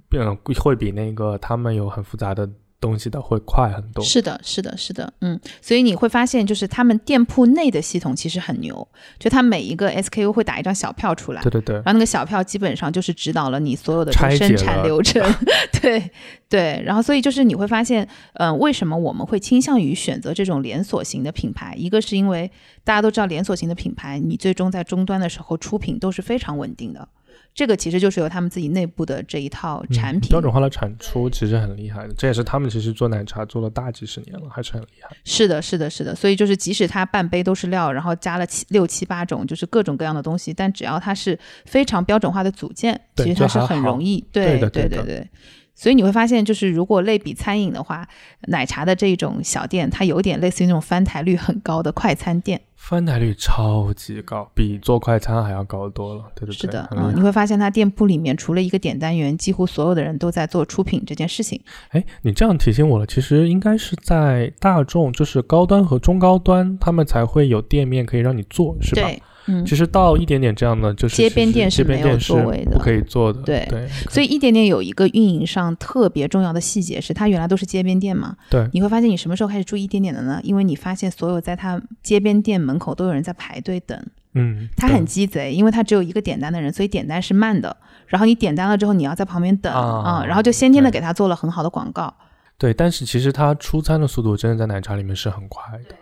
[0.10, 2.48] 变会比那个他们有很复杂的。
[2.82, 8.86] 东西的会快很多，是的，是的，是的，嗯，所以你会发现，就是他们店铺内的系统其实很牛，
[9.20, 15.24] 就它每一个 SKU 会打一张小票出来，对对对，然后那个小票基本上就是指导了你所有的生产流程，
[15.80, 16.10] 对
[16.50, 21.76] 对，然后所以就是你会发现，嗯，为什么我们会倾向于选择这种连锁型的品牌？
[21.78, 22.50] 一个是因为
[22.84, 27.08] 大家都知道连锁型的品牌，你最终在终端的时候出品都是非常稳定的。
[27.54, 32.14] 这个其实就是由他们自己内部的这一套产品标准化的产出，其实很厉害的。
[32.18, 35.16] 这也是他们其实做奶茶做了大几十年了，还是很厉害。
[35.26, 36.16] 是的，是的，是的。
[36.16, 44.24] 所以就是即使它半杯都是料，然后加了七六七八种，就是各种各样的东西，但只要它是非常标准化的组件，其实它是很容易。
[44.32, 45.30] 对对对对。
[45.74, 48.08] 所以你会发现，就是如果类比餐饮的话，
[48.48, 52.62] 奶茶的这种小店，它有点类似于那种翻台率很高的快餐店。
[52.76, 56.24] 翻台率超级高，比做快餐还要高多了。
[56.36, 61.60] 对对对，是的，嗯，你会发现它店铺里面除了一个点单员，几乎所有的人都在做出品这件事情。
[61.90, 69.04] 哎，你这样提醒我了，其实应该是在大众，就是高端和中高端，他们才会有店面可以让你做，是吧？
[69.04, 69.22] 对。
[69.52, 73.42] 嗯，其实到一点点这样的就是街边店是没有座位的，不可以做的。
[73.42, 78.36] 对对，所以一点点有一个运营上特别重要的细节是，它原来都是街边店嘛。
[78.50, 80.40] 对，你会发现你什么时候开始注意一点点的呢？
[80.44, 84.02] 因为你发现所有在它街边店门口都有人在排队等。
[84.34, 87.76] 嗯，他很鸡贼，因为他只有一个点单的人，所以点单是慢的。
[88.08, 92.14] 然后你点单了之后，你要在旁边等啊，然后就先天的给他做了很好的广告。
[92.58, 95.96] 对，但是其实他出餐的速度真的在奶茶里面是很快的。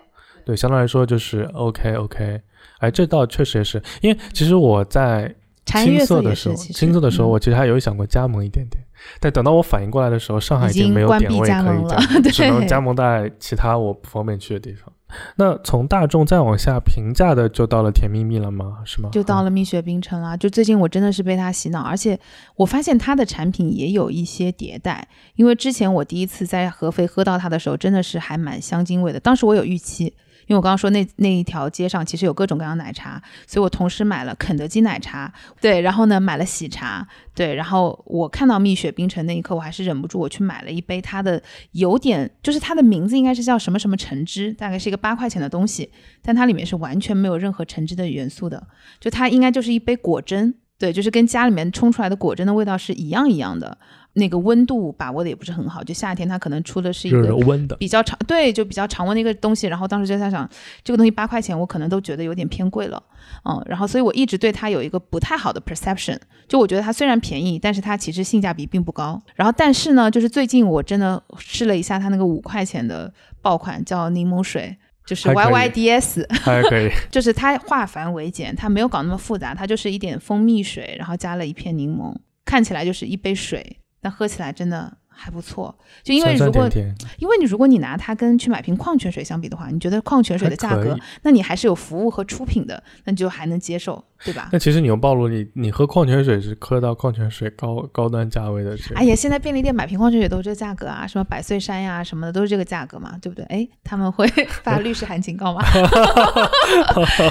[0.46, 2.42] 对，相对来说就是 OK OK。
[2.80, 5.34] 哎，这倒确实也是，因为其实我在
[5.66, 8.84] 青涩的时候，青涩的时候，我其实还有想过加盟一点点，
[9.20, 11.88] 但等到我反应过来的时候，上海已经没有点位可以加盟，
[12.32, 14.92] 只能加盟在其他我不方便去的地方。
[15.38, 18.78] 那从大众再往下评价的，就到了甜蜜蜜了吗？
[18.86, 19.10] 是吗？
[19.12, 20.38] 就到了蜜雪冰城了。
[20.38, 22.20] 就最近我真的是被它洗脑，而且
[22.56, 30.14] 我发现它的产品也有一些迭代，因为之前我第一次在合肥喝到它的时候，真的是还蛮香精味的，当时我有预期。
[30.50, 35.32] 因为我刚刚说那那一条街上其实有各种各样奶茶，所以我同时买了肯德基奶茶，
[35.62, 41.40] 对，然后呢买了喜茶，对，然后我看到蜜雪冰城那一刻，我还是忍不住我去买了一杯它的
[41.74, 45.92] 有点，就是它的名字应该是叫什么什么橙汁，大概是一个八块钱的东西，
[46.24, 48.68] 但它里面是完全没有任何橙汁的元素的，
[49.00, 53.78] 就它应该就是一杯果汁，对，就是跟家里面冲出来的果汁的味道是一样一样的。
[54.20, 57.36] 那个温度把握的也不是很好，就夏天它可能出的是一个
[57.80, 59.68] 比较长，对，就比较常温的一个东西。
[59.68, 60.48] 然后当时就在想，
[60.84, 63.02] 这个东西八块钱，我可能都觉得有点偏贵了，
[63.46, 63.60] 嗯。
[63.66, 69.22] 然后所以我一直对它有一个不太好的 perception，就我觉得它虽然便宜，但是它其实性价比并不高。
[69.36, 82.14] 然后但是呢，就是最近我真的试了一下它那个五块钱的爆款，叫柠檬水，就是 Y Y D S，还可以， 就是它化繁为简，它没有搞那么复杂，它就是一点蜂蜜水，然后加了一片柠檬，
[82.46, 83.78] 看起来就是一杯水。
[84.02, 86.70] 但喝起来真的还不错，就因为如果
[87.18, 94.04] 因为你如果你拿它跟去买瓶矿泉水相比的话，你觉得矿泉水的价格，那你还是有服务和出品的，那你就还能接受。
[94.26, 94.50] 对吧？
[94.52, 98.78] 那其实你又暴露你，你喝矿泉水是喝到矿泉水高高端价位的。
[98.96, 103.46] 哎呀，现在便利店买瓶矿泉水都是这价格啊，什么百岁山呀什么的都是这个价格嘛，对不对？
[103.46, 104.28] 哎，他们会
[104.64, 105.64] 发律师函警告吗？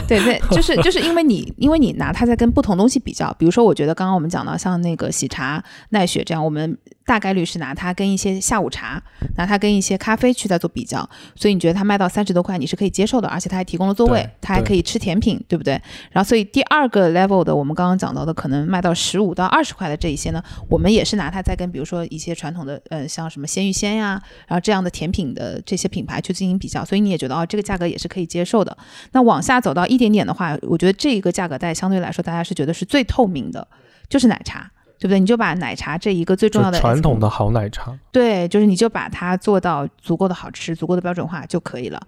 [0.09, 9.03] 对 对，就是就是因为你因为你拿它在跟不同东西比较，比如说我觉得刚刚我们讲到像那个喜茶、奈雪这样，我们大概率是拿它跟一些下午茶，
[9.37, 15.75] 拿它跟一些咖啡去在做比较，所以你觉得它卖到三十多块你是可以接受的，而且它还提供了座位，它还可以吃甜品，对不对？
[16.13, 16.78] 然后所以第二。
[16.79, 28.77] 二个 level 的，我们刚刚讲到的，可能卖到十五到二十块的这一些呢，我们也是拿它在跟比如说一些传统的呃像什么鲜芋仙呀，然后这样的甜品的这些品牌去进行比较，所以你也觉得哦这个价格也是可以接受的。
[29.11, 33.67] 那往下走到一点点的话，我觉得这一个价格带相对来说大家是觉得是最透明的，
[34.09, 34.71] 就是奶茶。
[35.01, 35.21] 对不对？
[35.21, 42.03] 你就把奶茶这一个最重要的传统的好奶茶，对，就是你就把它做到足够的好吃、足够的标准化就可以了。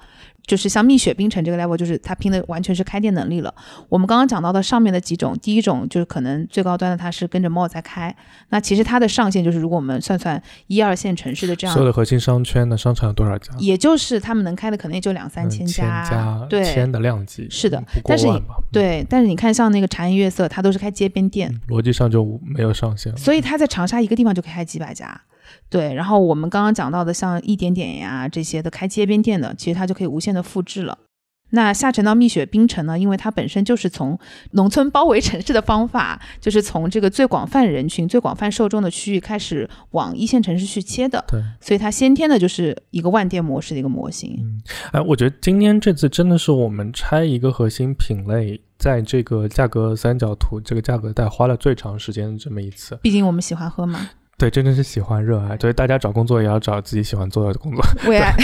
[0.46, 3.54] 就是像蜜雪冰城这个 level，就是它拼的完全是开店能力了。
[3.88, 8.14] 我们刚刚讲到的上面的几种，第一种就是可能最高端的，它是跟着 mall 在开。
[8.48, 13.52] 那其实它的上限就是，如果我们算算一二线城市的这样，所有的核心商圈的商场有多少家？
[13.58, 17.82] 也就是他们能开的可能也就两三千家，对，千的量级是的。
[18.04, 18.26] 但是
[18.72, 23.16] 对，但是你看像那个茶颜悦色，它都是开街边店，逻辑上就没有上限。
[23.16, 25.20] 所以它在长沙一个地方就可以开几百家。
[25.68, 30.98] 对，然后我们刚刚讲到的像一点点呀这些的开街边店的，其实它就可以无限的复制了。
[31.52, 32.96] 那下沉到蜜雪冰城呢？
[32.96, 34.16] 因为它本身就是从
[34.52, 41.24] 农村包围城市的方法，就是从这个最广泛人群、最广泛受众的区域开始往一线城市去切的。
[41.26, 44.36] 对，所以它先天的就是一个万店模式的一个模型。
[44.40, 52.96] 嗯，哎，我觉得今天这次真的是我们拆一个核心品类，在这个价格三角图这个价格带花了最长时间的这么一次。
[53.02, 54.10] 毕竟我们喜欢喝嘛。
[54.40, 57.84] 对，真的是喜欢热爱，所以大家找工作也要找自己喜欢做的工作。
[58.08, 58.34] 为爱。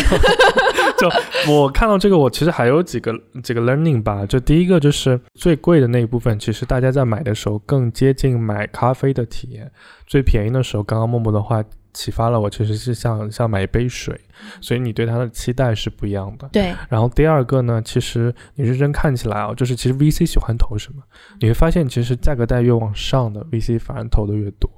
[0.99, 1.09] 就
[1.53, 4.27] 我看到这个，我其实还有几个几个 learning 吧。
[4.27, 9.71] 就第一个就是最贵的那一部分，其实大家在买的时候更接近买咖啡的体验。
[10.07, 14.19] 最便宜的时候，刚刚默默的话启发了我，其实是像像买一杯水，
[14.61, 16.49] 所以你对它的期待是不一样的。
[16.53, 16.75] 对。
[16.89, 21.03] 然后第二个呢，其实你认真看起来啊，就是其实 VC 喜欢投什么，
[21.41, 24.71] 你会发现其实价格带越往上的 VC 反而投的越多。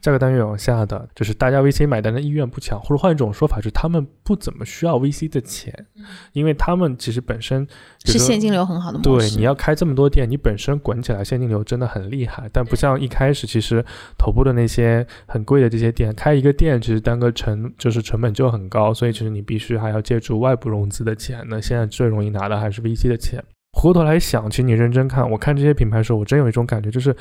[0.00, 5.86] 价格单元往下的，就是大家 VC 买单的意愿不强，或者换一种说法，是他们不怎么需要 VC 的钱，
[6.32, 7.66] 因为他们其实本身
[8.04, 9.30] 是现金流很好的模式。
[9.30, 13.84] 对，你要开这么多店，你本身滚起来现金流真的很厉害，但不像一开始，其实
[14.18, 21.44] 头部的那些很贵的这些店，开一个店其实单个成就是成本就很高，所以其实你必须还要借助外部融资的钱。
[21.48, 23.42] 那现在最容易拿的还是 VC 的钱。
[23.72, 27.14] 回过头来想，其实你认真看，我看这些品牌的时候，我真有一种感觉，就是。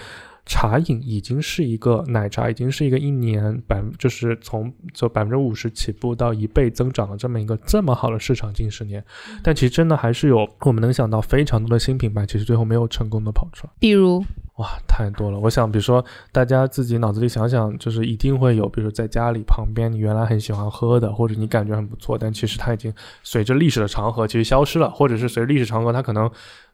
[0.45, 9.03] 茶饮已经是一个奶茶，已经是一个一年百就是从就百分之五十起步到一倍增长的这么一个这么好的市场近十年，
[9.41, 13.73] 但其实真的还是有我们能想到非常多的新品牌，其实最后没有成功的跑出来。
[13.79, 14.23] 比如
[14.57, 15.37] 哇，太多了。
[15.39, 26.29] 我想，比如说大家自己脑子里想想，就是一定会有，比如说在家里旁边你原来很喜欢喝的，或者你感觉很不错，但其实它已经随着历史的长河其实消失了，或者是随着历史长河它可能。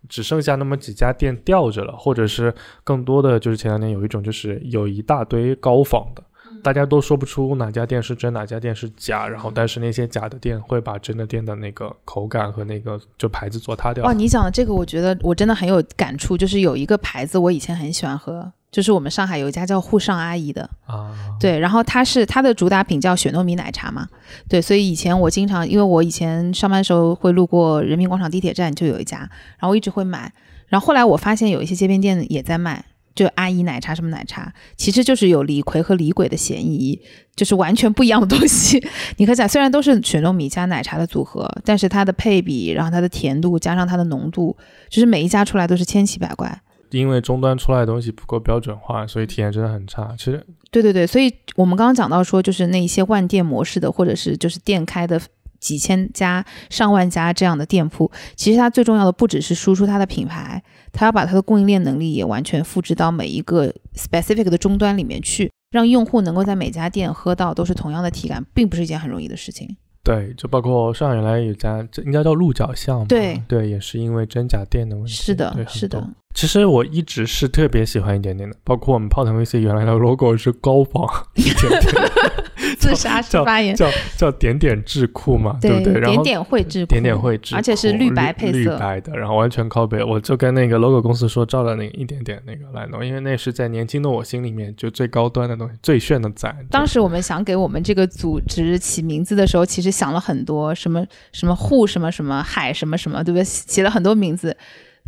[0.10, 2.52] 只剩下那么几家店吊着了，或者是
[2.84, 6.24] 更多的就是前两年有一种就是有一大堆高仿的，
[6.64, 14.06] 大家都说不出哪家店是真，哪家店是假，然后但是那些假的店会把真的店的那个口感和那个就牌子做塌掉。
[14.06, 18.52] 哦，你讲的这个我觉得我真的很有感触，就是有一个牌子我以前很喜欢喝。
[18.72, 24.08] 就是我们上海有一家叫沪上阿姨的啊，对，然后它是它的主打品叫雪糯米奶茶嘛，
[24.48, 30.32] 对，所以以前我经常，因为我以前上班时候会路过人民广场地铁站就有一家，然后我一直会买，
[30.70, 37.00] 然后后来我发现有一些街边店也在卖，就阿姨奶茶什么奶茶，其实就是有李逵和李鬼的嫌疑，
[37.36, 38.82] 就是完全不一样的东西。
[39.18, 44.56] 你可以讲，虽然都是雪糯米加奶茶的组合，但是它的配比，然后它的甜度加上它的浓度，
[44.90, 46.62] 就是每一家出来都是千奇百怪。
[46.92, 50.14] 因为终端出来的东西不够标准化，所以体验真的很差。
[50.18, 55.18] 其实，对对对，所以我们刚刚讲到说，就是那一些万店模式的，或者是就是店开的
[55.62, 69.78] 几千家、上万家这样的店铺，其实它最重要的不只是输出它的品牌，它要把它的供应链能力也完全复制到每一个 specific 的终端里面去，让用户能够在每家店喝到都是同样的体感，并不是一件很容易的事情。
[70.04, 73.06] 对，就包括上海原来有家，这应该叫鹿角巷嘛？
[73.08, 75.12] 对对，也是因为真假店的问题。
[75.12, 76.04] 是的，是的。
[76.34, 82.12] 其实我一直是特别喜欢一点点的，包括我们泡腾 VC 原来的 logo 是高仿一点点，
[82.80, 85.94] 自杀式发言，叫叫点点智库嘛，对不对？
[85.94, 90.06] 然后点点绘智库，点点绘智，而且是绿白配色，绿白的，然后完全 copy。
[90.06, 96.54] 我就跟那个 logo 公司说，照了那一点点那个来弄，因为那是在年轻的我心里面就最高端的东西，最炫的仔。
[96.70, 103.44] 当时我们想给我们这个组织起名字的时候，其实想了很多，什么什么户什么什么海什么什么，对不对？
[103.44, 104.56] 起了很多名字。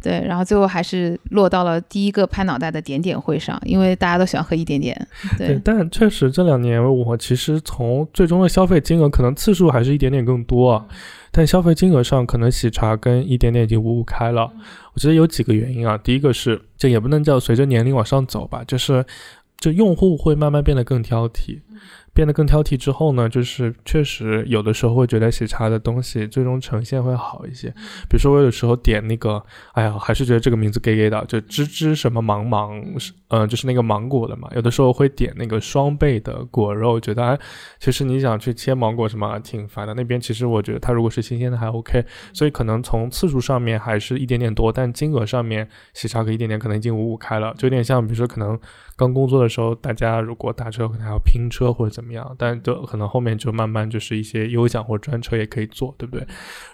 [0.04, 5.08] 对，然后最后还是落到了第一个拍脑袋的点点会上，因为大家都喜欢喝一点点。
[5.38, 10.86] 对，但确实这两年我其实从最终的消费金额，可能次数还是一点点更多，
[11.32, 14.52] 但消费金额上可能喜茶跟一点点已经五五开了。
[14.94, 19.06] 我觉得有几个原因啊，第一个是这也不能叫随着年龄往上走吧，就是
[19.58, 21.62] 就用户会慢慢变得更挑剔。
[22.14, 27.70] 变得更挑剔之后呢，就是确实有的时候会觉得喜茶的东西最终呈现会好一些。
[28.10, 32.80] 比如说我有时候点那个，哎呀，还是觉得这个名字 gay gay 的，就芝芝什么芒芒，
[33.30, 34.48] 嗯，就是那个芒果的嘛。
[34.56, 37.40] 有的时候会点那个双倍的果肉，觉得哎，
[37.80, 39.94] 其实你想去切芒果什么挺烦的。
[39.96, 48.60] 那边其实我觉得它如果是新鲜的还 OK，所以可能从次数上面还是一点点多，但金额上面喜茶可一点点可能已经五五开了，就有点像比如说可能。
[48.96, 56.28] 刚工作的时候，大家如果打车可能还要拼车或者怎么样，但就可能后面就慢慢就是一些优享或专车也可以坐，对不对？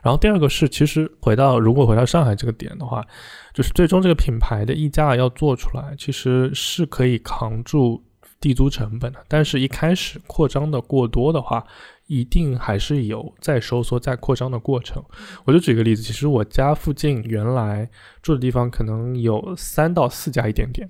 [0.04, 3.06] 然后第二个是，其实回到如果回到上海这个点的话，
[3.54, 8.04] 就是最终这个品牌的溢价要做出来，其实是可以扛住
[8.40, 9.20] 地租成本的。
[9.28, 11.66] 但是，一开始扩张的过多的话，
[12.08, 15.04] 一定还是有再收缩、再扩张的过程。
[15.46, 17.90] 我就举个例子，其实我家附近原来
[18.22, 20.90] 住的地方可能有三到四家一点点。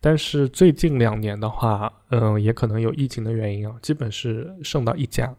[0.00, 5.32] 但是最近两年的话，嗯，也可能有疫情的原因啊，基本是剩到一家，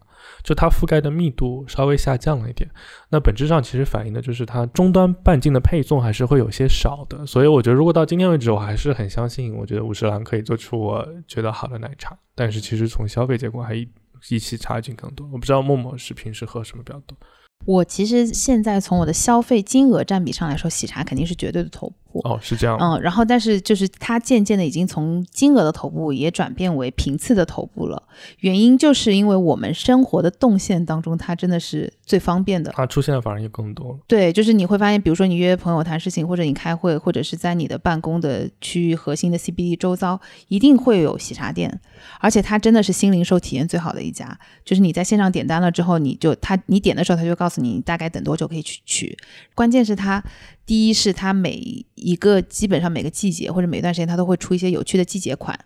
[0.44, 2.70] 就它覆盖的密度稍微下降了一点。
[3.10, 7.26] 那本质上其实反映的就是它终端半径的配送还是会有些少的。
[7.26, 12.18] 所以我觉得，如果到今天为止，我还是很相信，我觉得五十岚可以做出我觉得好的奶茶。
[12.36, 13.88] 但是其实从消费结果还一
[14.30, 15.28] 一起差距更多。
[15.32, 17.18] 我不知道默默是平时喝什么比较多。
[17.66, 22.20] 我其实现在从我的消费金额占比上来说，喜茶肯定是绝对的头部。
[22.26, 22.78] 哦，是这样。
[22.78, 28.04] 嗯，然后但是就是它渐渐的已经从金额的头部也转变为频次的头部了。
[28.40, 32.70] 原因就是因为我们生活的动线当中，它真的是最方便的。
[32.76, 33.98] 它出现的反而也更多。
[34.08, 40.20] 对，就是你会发现，比如说你约朋友谈事情，或者你开会，或者是在你的办公的区域核心的 CBD 周遭，
[40.50, 41.80] 一定会有喜茶店，
[42.20, 44.38] 而且它真的是新零售体验最好的一家。
[44.66, 49.18] 就是你在线上点单了之后，你就他你点的时候，他就告诉你大概等多久可以去取。
[49.54, 50.24] 关键是它。
[50.64, 55.60] 第一是它每一个基本上每个季节或者每一段时间它都会出一些有趣的季节款，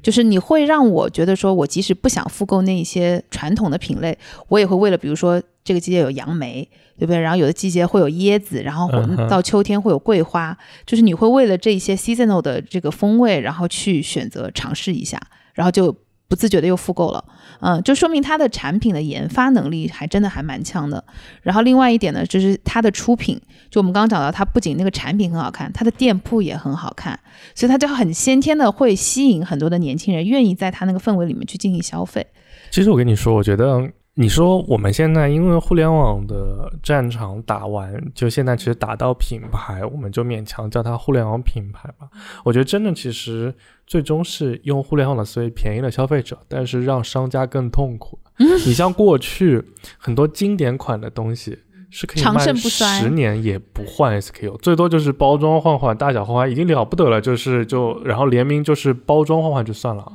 [0.00, 4.16] 就是你会让我觉得说，我即使不想复购那一些传统的品类，
[4.48, 7.18] 我也会为了比如说这个季节有杨梅，对不对？
[7.18, 8.88] 然后有的季节会有椰子，然后
[9.28, 15.20] 到秋天会有桂花，就是你会为了这一些 seasonal 的这个风味，然后去选择尝试一下，
[15.52, 15.94] 然后就。
[16.28, 17.24] 不自觉的又复购了，
[17.60, 21.02] 嗯，就说明它的产品的研发能力还真的还蛮强的。
[21.42, 27.18] 然后另外一点呢，就是它的出品，就我们刚刚讲到，它不仅那个产品很好看，它的店铺也很好看，
[27.54, 32.26] 所以它就很先天的会吸引很多的年轻人愿意在它那个氛围里面去进行消费。
[32.70, 33.90] 其实我跟你说，我觉得。
[34.18, 42.08] 你说我们现在因为互联网的战场打完，就现在其实打到品牌，我们就勉强叫它互联网品牌吧。
[42.42, 43.54] 我觉得真的其实
[43.86, 48.18] 最终是用互联网的思维便宜了消费者，但是让商家更痛苦。
[48.64, 49.62] 你像过去
[49.98, 51.58] 很多经典款的东西
[51.90, 57.20] 是可以卖十年也不换 SKU，最多就是包装换换、大小换换，已经了不得了。
[57.20, 60.10] 就是就然后联名就是包装换换就算了。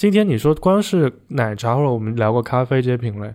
[0.00, 3.34] 今天你说光是奶茶或者我们聊过咖啡这些品类，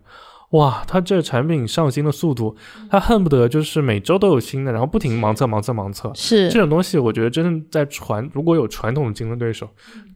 [0.49, 2.55] 哇，它这产品上新的速度，
[2.89, 6.11] 它恨不得就是每周都有新的，然后不停盲测盲测盲测。
[6.15, 9.69] 是这种东西，我觉得真的在传，如果有传统的竞争对手，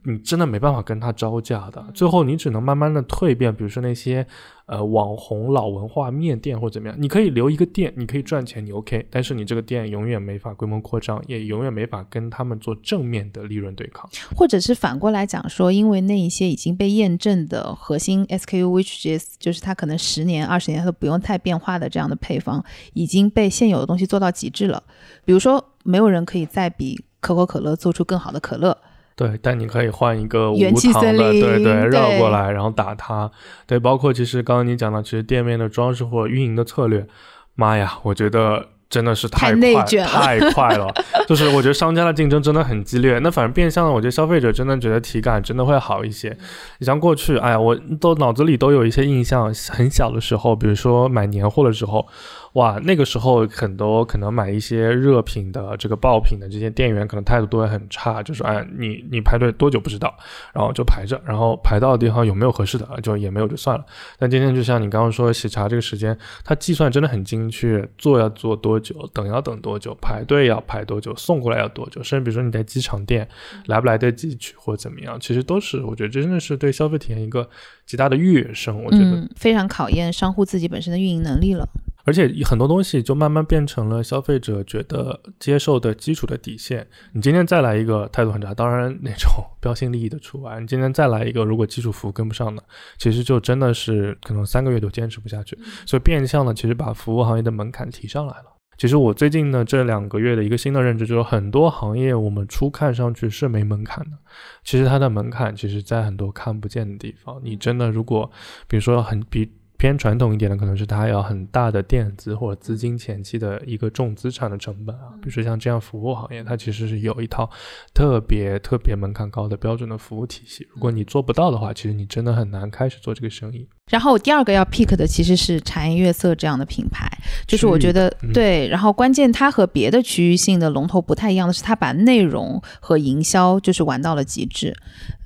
[0.05, 4.25] 你真的没办法跟他招架的，最后你只能慢慢的蜕变，比如说那些。
[4.69, 14.07] 呃，网红老文化面店或者怎么样，你可以留一个店，你可以赚钱，你 OK，但是你这个店永远没法规模扩张，也永远没法跟他们做正面的利润对抗。
[14.35, 24.83] 或者是反过来讲说，因为那一些已经被验证的核心 SKU，which is 就是它可能十年、二十年它都不用太变化的这样的配方，已经被现有的东西做到极致了。
[25.25, 28.77] 比如说，没有人可以再比可口可乐做出更好的可乐。
[29.19, 30.57] 对，但你可以换一个无
[30.93, 33.29] 糖的，对对，绕过来，然后打它。
[33.67, 37.05] 对，包括其实刚刚你讲到，其实店面的装饰或运营的策略，
[37.53, 40.87] 妈呀，我觉得真的是太快，太快了。
[41.27, 43.19] 就是我觉得商家的竞争真的很激烈。
[43.19, 46.37] 那反正变相的，我觉得消费者真的觉得体感真的会好一些。
[46.77, 52.07] 你像过去，哎呀，我都脑子里都有一些印象，很小的时候，比如说买年货的时候。
[52.53, 60.15] 哇，那个时候很多可能买一些热品的这个爆品的这些店员，可能态度都会很差，就是哎，你你排队多久不知道，
[60.53, 63.85] 然后就排着，然后排到的地方有没有合适的，就也没有就算了。
[64.17, 73.27] 但今天就像你刚刚说喜茶这个时间，它计算真的很精确，做要做多久，等要等多久，排队要排多久，送过来要多久，甚至比如说你在机场店
[73.67, 77.47] 来不来得及取或怎么样，其实都是我觉得真的是对消费体验一个
[77.85, 81.67] 极大的跃升，我觉得非常考验商户自己本身的运营能力了。
[82.09, 86.87] 而且很多东西就慢慢变成了消费者觉得接受的基础的底线。
[87.13, 89.29] 你今天再来一个态度很差，当然那种
[89.61, 90.59] 标新立异的除外。
[90.59, 92.63] 你今天再来一个，如果基础服务跟不上的，
[92.97, 95.55] 其实就真的是可能三个月都坚持不下去。
[95.85, 98.45] 所以变相的其实把服务行业的门槛提上来了。
[98.79, 104.17] 其实我最近呢这两个月的一个新的认知就是，很多行业我们初看上去是没门槛的，
[104.63, 107.39] 其实它的门槛其实在很多看不见的地方。
[107.43, 108.31] 你真的如果，
[108.67, 109.51] 比如说很比。
[109.79, 115.13] 偏传统一点的，可能是它要很大的垫资或者资金前期的一个重资产的成本啊。
[115.21, 117.49] 比如说像这样服务行业，它其实是有一套
[117.93, 120.67] 特别特别门槛高的标准的服务体系。
[120.73, 123.65] 如果你做不到的话，其实你真的很难开始做这个生意。
[123.89, 127.09] 然后我第二个要 pick 的其实是茶颜悦色这样的品牌，
[127.47, 128.67] 就是我觉得对。
[128.67, 134.75] 然后关键它和别的区域性的龙头不太一样的是，它把内容和营销就是玩到了极致。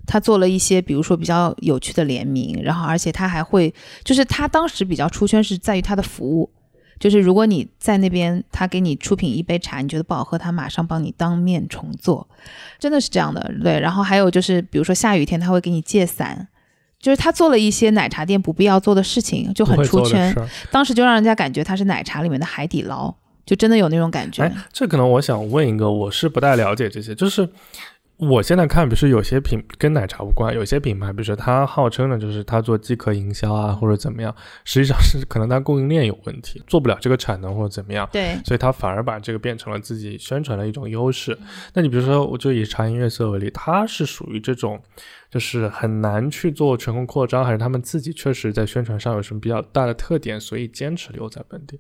[0.06, 3.74] 他做了一些，比如说比较有趣的联名，然后而且他还会，
[4.04, 6.52] 就是他当时比较出圈是在于他的服务，
[7.00, 12.28] 就是如果你在那边，他给你出品一杯茶，你觉得不好喝，他马上帮你当面重做，
[12.80, 13.80] 真的是这样的，对。
[13.80, 16.48] 然后还有就是，比如说下雨天他会给你借伞，
[17.00, 20.36] 就是他做了一些奶茶店不必要做的事情，就很出圈，
[20.70, 23.14] 当时就让人家感觉他是奶茶里面的海底捞，
[23.46, 24.44] 就真的有那种感觉。
[24.44, 27.48] 哎，这可能我想问一个，我是不太了解这些，就是。
[28.18, 34.34] 我现在看，比如说有些品跟奶茶无关，有些品牌，比如说它号称呢，就是它做饥渴营销啊，或者怎么样，
[34.64, 38.08] 实际上是可能它供应链有问题，做不了这个产能或者怎么样。
[38.12, 41.38] 对，所以它反而把这个变成了自己宣传的一种优势。
[41.74, 44.82] 那你比如说，我就以茶颜悦色为例，它是属于这种。
[45.34, 51.80] 就是很难去做全国扩张，还是他们自己确实在宣传上有什么比较大的特点，所以坚持留在本地。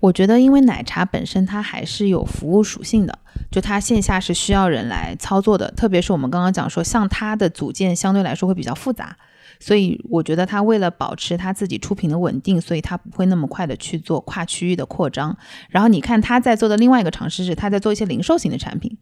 [0.00, 3.18] 我觉得，因为奶茶本身它还是有服务属性的，
[3.50, 9.14] 就它线下是需要人来操作的，特别是我们刚刚讲说，像它的组件相对来说会比较复杂，
[9.60, 15.36] 所以我觉得它为了保持它自己出品的稳定，所以它不会那么快的去做跨区域的扩张。
[15.68, 18.96] 然后你看它在做的另外一个尝试是，它在做一些零售型的产品。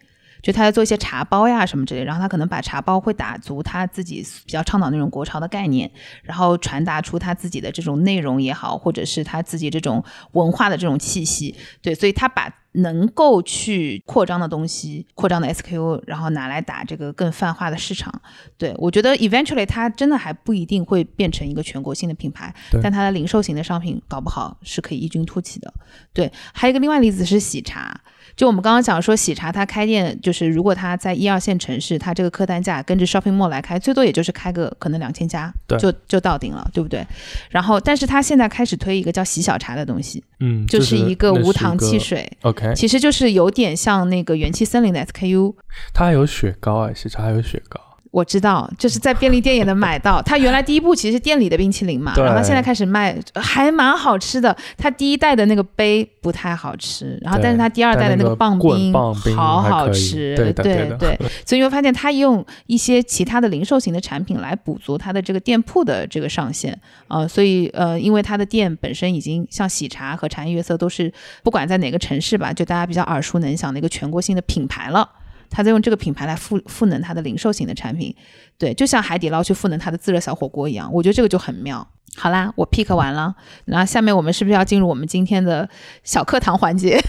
[0.45, 5.91] 就他在做一些茶包呀什么之类，然后他可能把茶包会打足他自己比较倡导那种国潮的概念，
[6.23, 11.57] 然后传达出他自己的这种内容也好，或者是他自己这种文化的这种气息。
[11.81, 18.13] 对，所以他把能够去扩张的东西，扩张的 SKU，然后拿来打这个更泛化的市场。
[18.59, 25.73] 对我觉得 eventually 它真的还不一定会变成一个全国性的品牌，但它的零售型的商品搞不好是可以异军突起的。
[26.13, 27.99] 对，还有一个另外例子是喜茶。
[28.37, 37.07] 就我们刚刚讲说，喜茶它开店，就是如果它在一二线城市，它这个客单价跟着 shopping mall 来开，最多也就是开个可能两千家，就就到顶了，对不对？
[37.51, 45.55] 然后，但是它现在开始推一个叫喜小茶的东西，嗯，就是一个无糖汽水，OK，其实就是有点像那个元气森林的 SKU，
[45.93, 47.81] 它还有雪糕哎，喜茶还有雪糕。
[48.15, 50.23] 我知道，就是在便利店也能买到。
[50.23, 54.57] 它原来第一步其实是店里的冰淇淋嘛，然后现在开始卖，还蛮好吃的。
[54.79, 58.93] 它第一代的那个杯不太好吃，然后但是它第二代的那个棒冰
[59.35, 61.19] 好好吃，对对对。
[61.45, 67.27] 所以你会发现，它用一些其他的零售型的产品来补足它的这个店铺的这个上限啊。
[67.27, 71.13] 所以呃，因为它的店本身已经像喜茶和茶颜悦色都是
[71.43, 75.11] 不管在哪个城市吧，就大家比较耳熟能详的一个全国性的品牌了。
[75.55, 78.13] 他在用这个品牌来赋赋能他的零售型的产品，
[78.59, 81.87] 对，就像海底捞去赋能他的自热小火锅一样，我觉得这个就很妙。
[82.17, 83.37] 好啦，我 pick 完了，
[83.67, 85.69] 那下面我们是不是要进入我们今天的
[86.03, 87.01] 小课堂环节？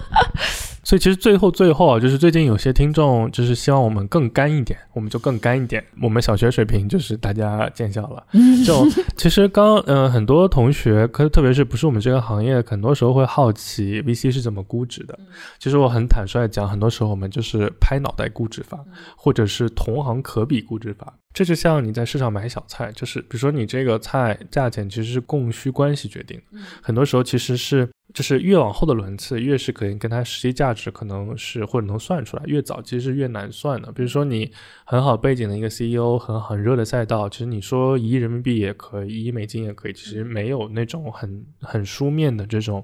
[0.86, 5.84] 所以其实最后最后啊，就是最近有些听众就是希望我们更干一点，我们就更干一点。
[6.00, 8.24] 我们小学水平就是大家见笑了。
[8.64, 15.18] 就其实刚嗯很多同学，可特别是不是我们这个行业，很多时候会好奇 VC 是怎么估值的。
[15.58, 18.78] 其实我很坦率讲，很多时候我们就是拍脑袋估值法，
[19.16, 21.12] 或者是同行可比估值法。
[21.34, 26.40] 这就像你在市场买小菜，就是比如说你这个菜价钱其实是供需关系决定，
[26.80, 27.86] 很多时候其实是
[28.16, 33.92] 就是越往后的轮次，越是可以跟它实际价值可能是或者能算出来，越早其实是越难算的。
[33.92, 34.50] 比如说你
[34.86, 42.82] 很好背景的一个 CEO，很很热的赛道，其实你说一亿人民币也可以，一亿美金也可以，其实没有那种很很书面的这种。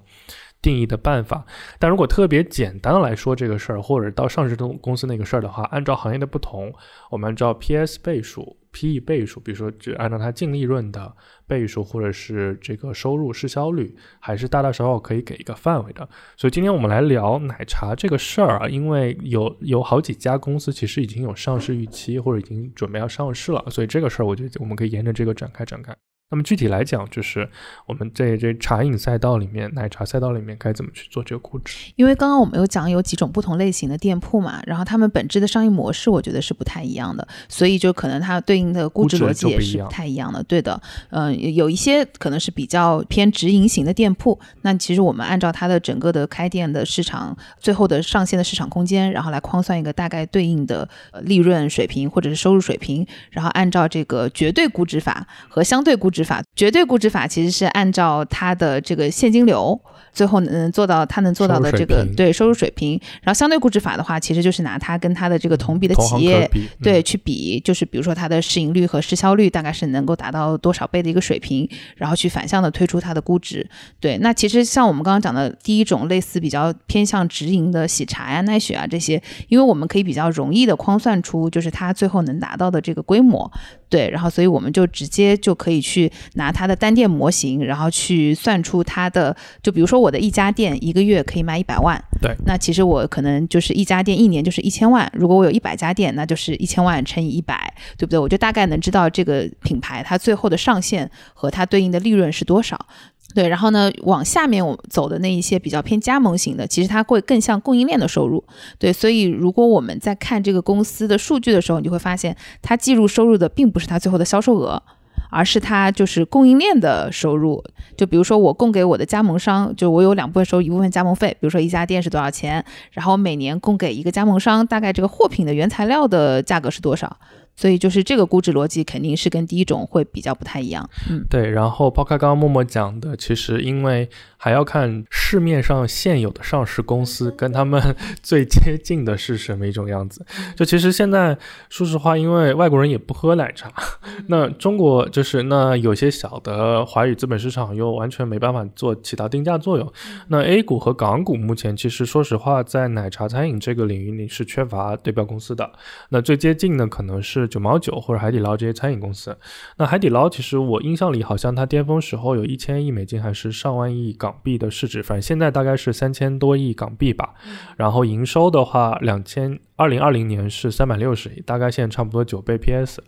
[0.61, 1.45] 定义的办法，
[1.81, 6.73] 但如果特别简单的来说这个事儿，或者到上市公公司那个事儿的话，按照行业的不同，
[7.11, 11.15] 我们按照 P/S 倍数、P/E 倍数，比如说只按照它净利润的
[11.47, 16.09] 倍数，或者是这个收入市销率，还是大大小小可以给一个范围的。
[16.37, 25.95] 所以今天我们来聊奶茶这个事儿啊，因为有有好几家公司其实已经有上市预期，或者已经准备要上市了，所以这个事儿我觉得我们可以沿着这个展开展开。
[26.31, 27.47] 那么具体来讲，就是
[27.87, 31.93] 我们在这茶饮赛道里面、奶茶赛道里面该怎么去做这个估值？
[31.95, 40.43] 因为刚刚我们有讲有几种不同类型的店铺嘛，然后他们本质的商业模式，我觉得是不太一样的，所以就可能它对应的估值逻辑也是不太一样的。
[40.45, 50.89] 对的，嗯，有一些可能是比较偏直营型的店铺，那其实我们按照它的整个的开店的市场最后的上线的市场空间，然后来框算一个大概对应的
[51.25, 56.22] 利润水平或者是收入水平，然后按照这个绝对估值法和相对估值。
[56.23, 56.43] 值法。
[56.55, 59.81] 绝对估值法其实是按照它的这个现金流。
[60.15, 66.47] 最后能做到它能做到的这个对收入水平，然后相对估值法的话，其实就是拿它跟它的这个同比的企业
[66.83, 71.67] 对去比，就是比如说它的市盈率和市销率大概是能够达到多少倍的一个水平，
[71.97, 73.67] 然后去反向的推出它的估值。
[74.01, 83.51] 对，那其实像我们刚刚讲的第一种类似比较偏向直营的喜茶呀、奈雪啊这些，因为我们可以比较容易的框算出就是它最后能达到的这个规模。
[83.93, 98.19] 对，然后所以我们就直接就可以去拿它的单店模型，然后去算出它的，就比如说我的一家店一个月可以卖一百万，对，那其实我可能就是一家店一年就是一千万，如果我有一百家店，那就是一千万乘以一百，对不对？
[98.19, 102.87] 我就大概能知道这个品牌它最后的上限和它对应的利润是多少。
[103.35, 108.43] 对，然后呢，往下面我走的那一些比较偏加盟型的，其实它会更像供应链的收入。
[108.79, 114.83] 对，所以如果我们在看这个公司的数据的时候，你就会发现，它计入收入的并不是它最后的销售额，
[115.31, 117.63] 而是它就是供应链的收入。
[117.97, 127.17] 就比如说我供给我的加盟商，就我有两部分收一部分加盟费，比如说一家店是多少钱，然后每年供给一个加盟商，大概这个货品的原材料的价格是多少。
[127.55, 131.51] 所以就是这个估值逻辑肯定是跟第一种会比较不太一样，嗯，对。
[131.51, 140.25] 然后抛开刚刚默默讲的，其实因为还要看市面上现有的上市公司跟他们 最接近的是什么一种样子。
[140.57, 141.37] 就其实现在
[141.69, 143.71] 说实话，因为外国人也不喝奶茶，
[144.29, 149.93] 那中国就是那有些小的华语资本市场又完全没办法做起到定价作用。
[150.29, 155.71] 那 A 股和港股目前其实说实话，在奶茶餐饮这个领域里是缺乏对标公司的。
[156.09, 157.42] 那最接近的可能是。
[157.47, 159.37] 九毛九或者海底捞这些餐饮公司，
[159.77, 167.35] 那海底捞其实我印象里好像它巅峰时候有一千亿美金还是上万亿港币的市值，反正现在大概是三千多亿港币吧。
[167.77, 173.03] 然后营收的话，两千二零二零年是三百六十亿，大概现在差不多九倍 PS。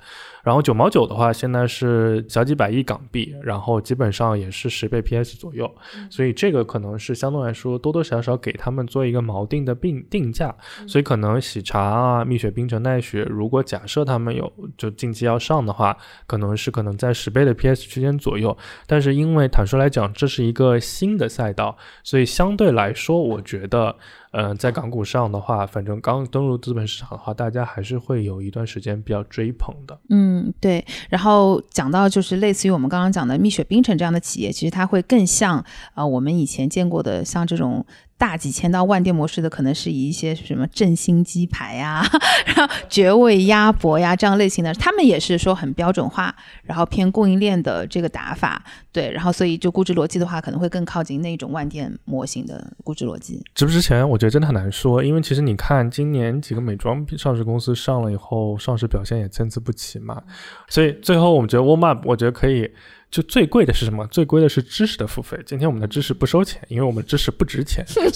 [0.45, 5.75] 然后九毛九的话，现在是小几百亿港币，然后基本上也是十倍 PS 左右，
[6.11, 10.55] 所以这个可能是相对来说多多少少给他们做一个锚定的定定价，
[10.87, 23.97] 所以可能喜茶啊、蜜雪冰城、奈雪，如果假设他们有就近期要上的话，可能是可能在十倍的 PS 区间左右，但是因为坦率来讲，这是一个新的赛道，所以相对来说，我觉得。
[24.37, 29.97] 嗯，在港股上的话，反正刚登陆资本市场的话，大家还是会有一段时间比较追捧的。
[30.11, 30.85] 嗯，对。
[31.09, 35.65] 然后讲到就是类似于我们刚刚讲的蜜雪冰城这样的企业，其实它会更像
[35.95, 37.87] 啊我们以前见过的像这种。
[38.17, 42.03] 大几千到万店模式的，可能是以一些什么振兴鸡排呀、
[42.47, 53.43] 然后绝味鸭脖呀这样类型的，他们也是说很标准化，然后偏供应链的这个打法，对，然后所以就估值逻辑的话，可能会更靠近那种万店模型的估值逻辑。
[53.55, 54.09] 值不值钱？
[54.09, 60.23] 我觉得真的很难说，因为其实你看今年几个美妆上市公司上了以后，上市表现也参差不齐嘛，
[60.69, 62.71] 所以最后我们觉得 Walmart，我觉得可以。
[63.15, 64.05] 就最贵的是什么？
[64.09, 65.39] 最贵的是知识的付费。
[65.47, 68.11] 今天我们的知识不收钱，因为我们知识不值钱，所以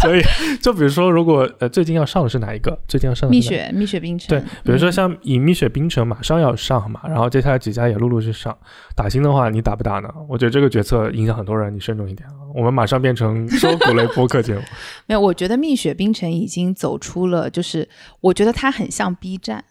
[0.00, 0.20] 所以
[0.60, 2.76] 就比如说，如果呃最近要上的是哪一个？
[2.88, 4.28] 最近要上的蜜雪蜜雪冰城。
[4.28, 8.58] 对，比如说像以蜜雪冰城马上要上嘛，然后接下来几家也陆陆续上。
[8.96, 10.12] 打新的话，你打不打呢？
[10.28, 12.34] 我觉得这个决策影响很多人，你慎重一点啊。
[12.52, 14.60] 我们马上变成收股类播客节目。
[15.06, 17.88] 没有，我觉得蜜雪冰城已经走出了，就是
[18.20, 19.64] 我觉得它很像 B 站。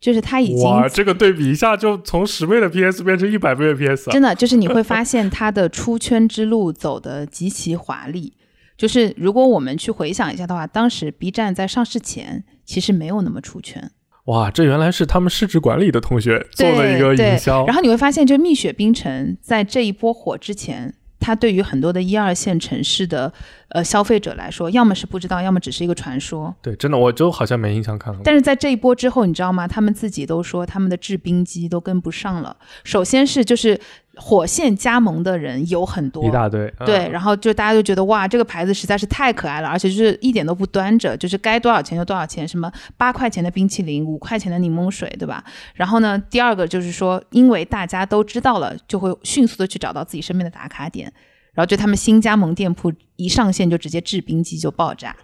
[0.00, 8.32] 就是它已经哇，这个对比一下就从十倍的 PS 变成一百倍的 PS，真的就是你会发现它的出圈之路走得极其华丽。
[8.76, 13.90] 就是如果我们去回想一下的话，当时 B 站在上市前其实没有那么出圈。
[14.26, 17.66] 哇，这原来是他们市值管理的同学做了一个营销。
[17.66, 20.94] 然后你会发现，就蜜雪冰城在这一波火之前。
[21.28, 23.30] 它对于很多的一二线城市的
[23.68, 26.54] 呃消费者来说，要么是不知道，要么只是一个传说。
[26.62, 28.20] 对，真的，我就好像没印象看了。
[28.24, 29.68] 但是在这一波之后，你知道吗？
[29.68, 32.56] 他们自己都说他们的制冰机都跟不上了。
[32.82, 33.78] 首先是就是。
[34.20, 45.42] 火线加盟的人有很多，一大堆，对，然后就大家就觉得哇，这个牌子实在是太可爱了，而且就是一点都不端着，就是该多少钱就多少钱，什么八块钱的冰淇淋，五块钱的柠檬水，对吧？
[45.74, 51.12] 然后呢，第二个就是说，因为大家都知道了，就会迅速的去找到自己身边的打卡点，
[51.54, 55.14] 然后就他们新加盟店铺一上线就直接制冰机就爆炸，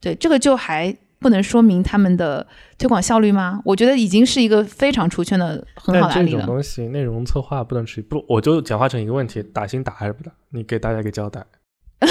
[0.00, 0.94] 对，这个就还。
[1.22, 2.46] 不能说明他们的
[2.76, 3.60] 推广效率吗？
[3.64, 6.40] 我觉得已经是一个非常出圈的很好的案例了。
[6.40, 10.32] 这种东西，内容策划不能持续不，我就简化成一个问题：打新打还是不打？
[10.50, 11.44] 你给大家一个交代。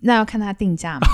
[0.00, 1.06] 那要看他定价嘛。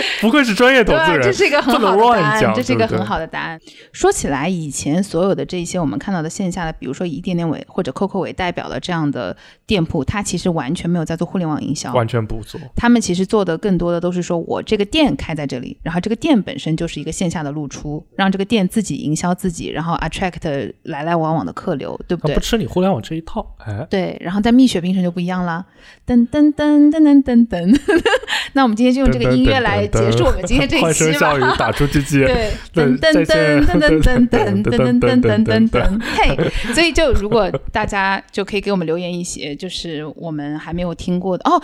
[0.20, 3.60] 不愧是专业投资，人，这是一个很好的答案，这是一个很好的答案。
[3.92, 9.36] 说起来，以前所有的这些我们看到的线下的，比如说以点点为或者 COCO 为代表的这样的
[9.66, 12.60] 店铺，它其实完全没有在做互联网营销，完全不做。
[12.76, 22.40] 他们其实做的更多的都是说我这个店开在这里，然后这个店本身就是一个线下的露出，让这个店自己营销自己，然后 attract 来来往往的客流，对不对不？
[22.40, 25.64] 吃你互联网这一套，哎，对，然后在蜜雪冰城就不一样啦，
[26.06, 27.80] 噔噔噔噔噔噔噔。
[28.54, 31.56] 那我们今天就用这个音乐来结束我们今天这一欢期声笑语吧。
[31.58, 32.20] 打出鸡鸡。
[32.24, 41.62] 对，噔噔噔 噔噔噔噔噔噔噔噔噔，嘿，所以就如果大家就可以给我们留言一些，就是我们还没有听过的哦。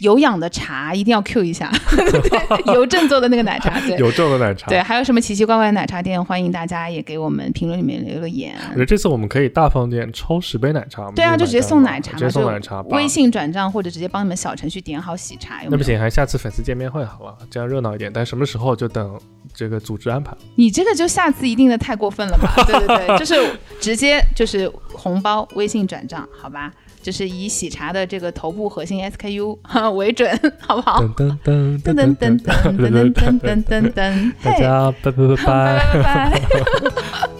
[0.00, 4.66] 有氧的茶一定要 Q 一下，对邮政做的那个奶茶， 对邮政的奶茶。
[4.68, 8.56] 对，还有什么奇奇怪怪的奶茶店，欢迎大家也给我们评论里面留个言。
[8.70, 11.10] 我觉得这次我们可以大方点，抽十杯奶茶。
[11.10, 12.80] 对啊，就直接送奶茶嘛，直接送奶茶。
[12.90, 18.10] 微信转账或者直接帮你们小程序点好喜茶，有有那不行，还下次粉丝见面会好了，这样热闹一点。
[18.12, 19.20] 但什么时候就等
[19.52, 20.34] 这个组织安排。
[20.56, 22.54] 你这个就下次一定的太过分了吧？
[22.66, 23.34] 对对对，就是
[23.78, 26.72] 直接就是红包微信转账，好吧？
[27.02, 29.58] 就是以喜茶的这个头部核心 SKU
[29.92, 30.28] 为准，
[30.60, 31.02] 好不好？
[31.02, 36.30] 噔噔噔噔噔噔噔噔噔噔噔噔，大家拜拜拜拜拜。
[36.30, 37.39] 拜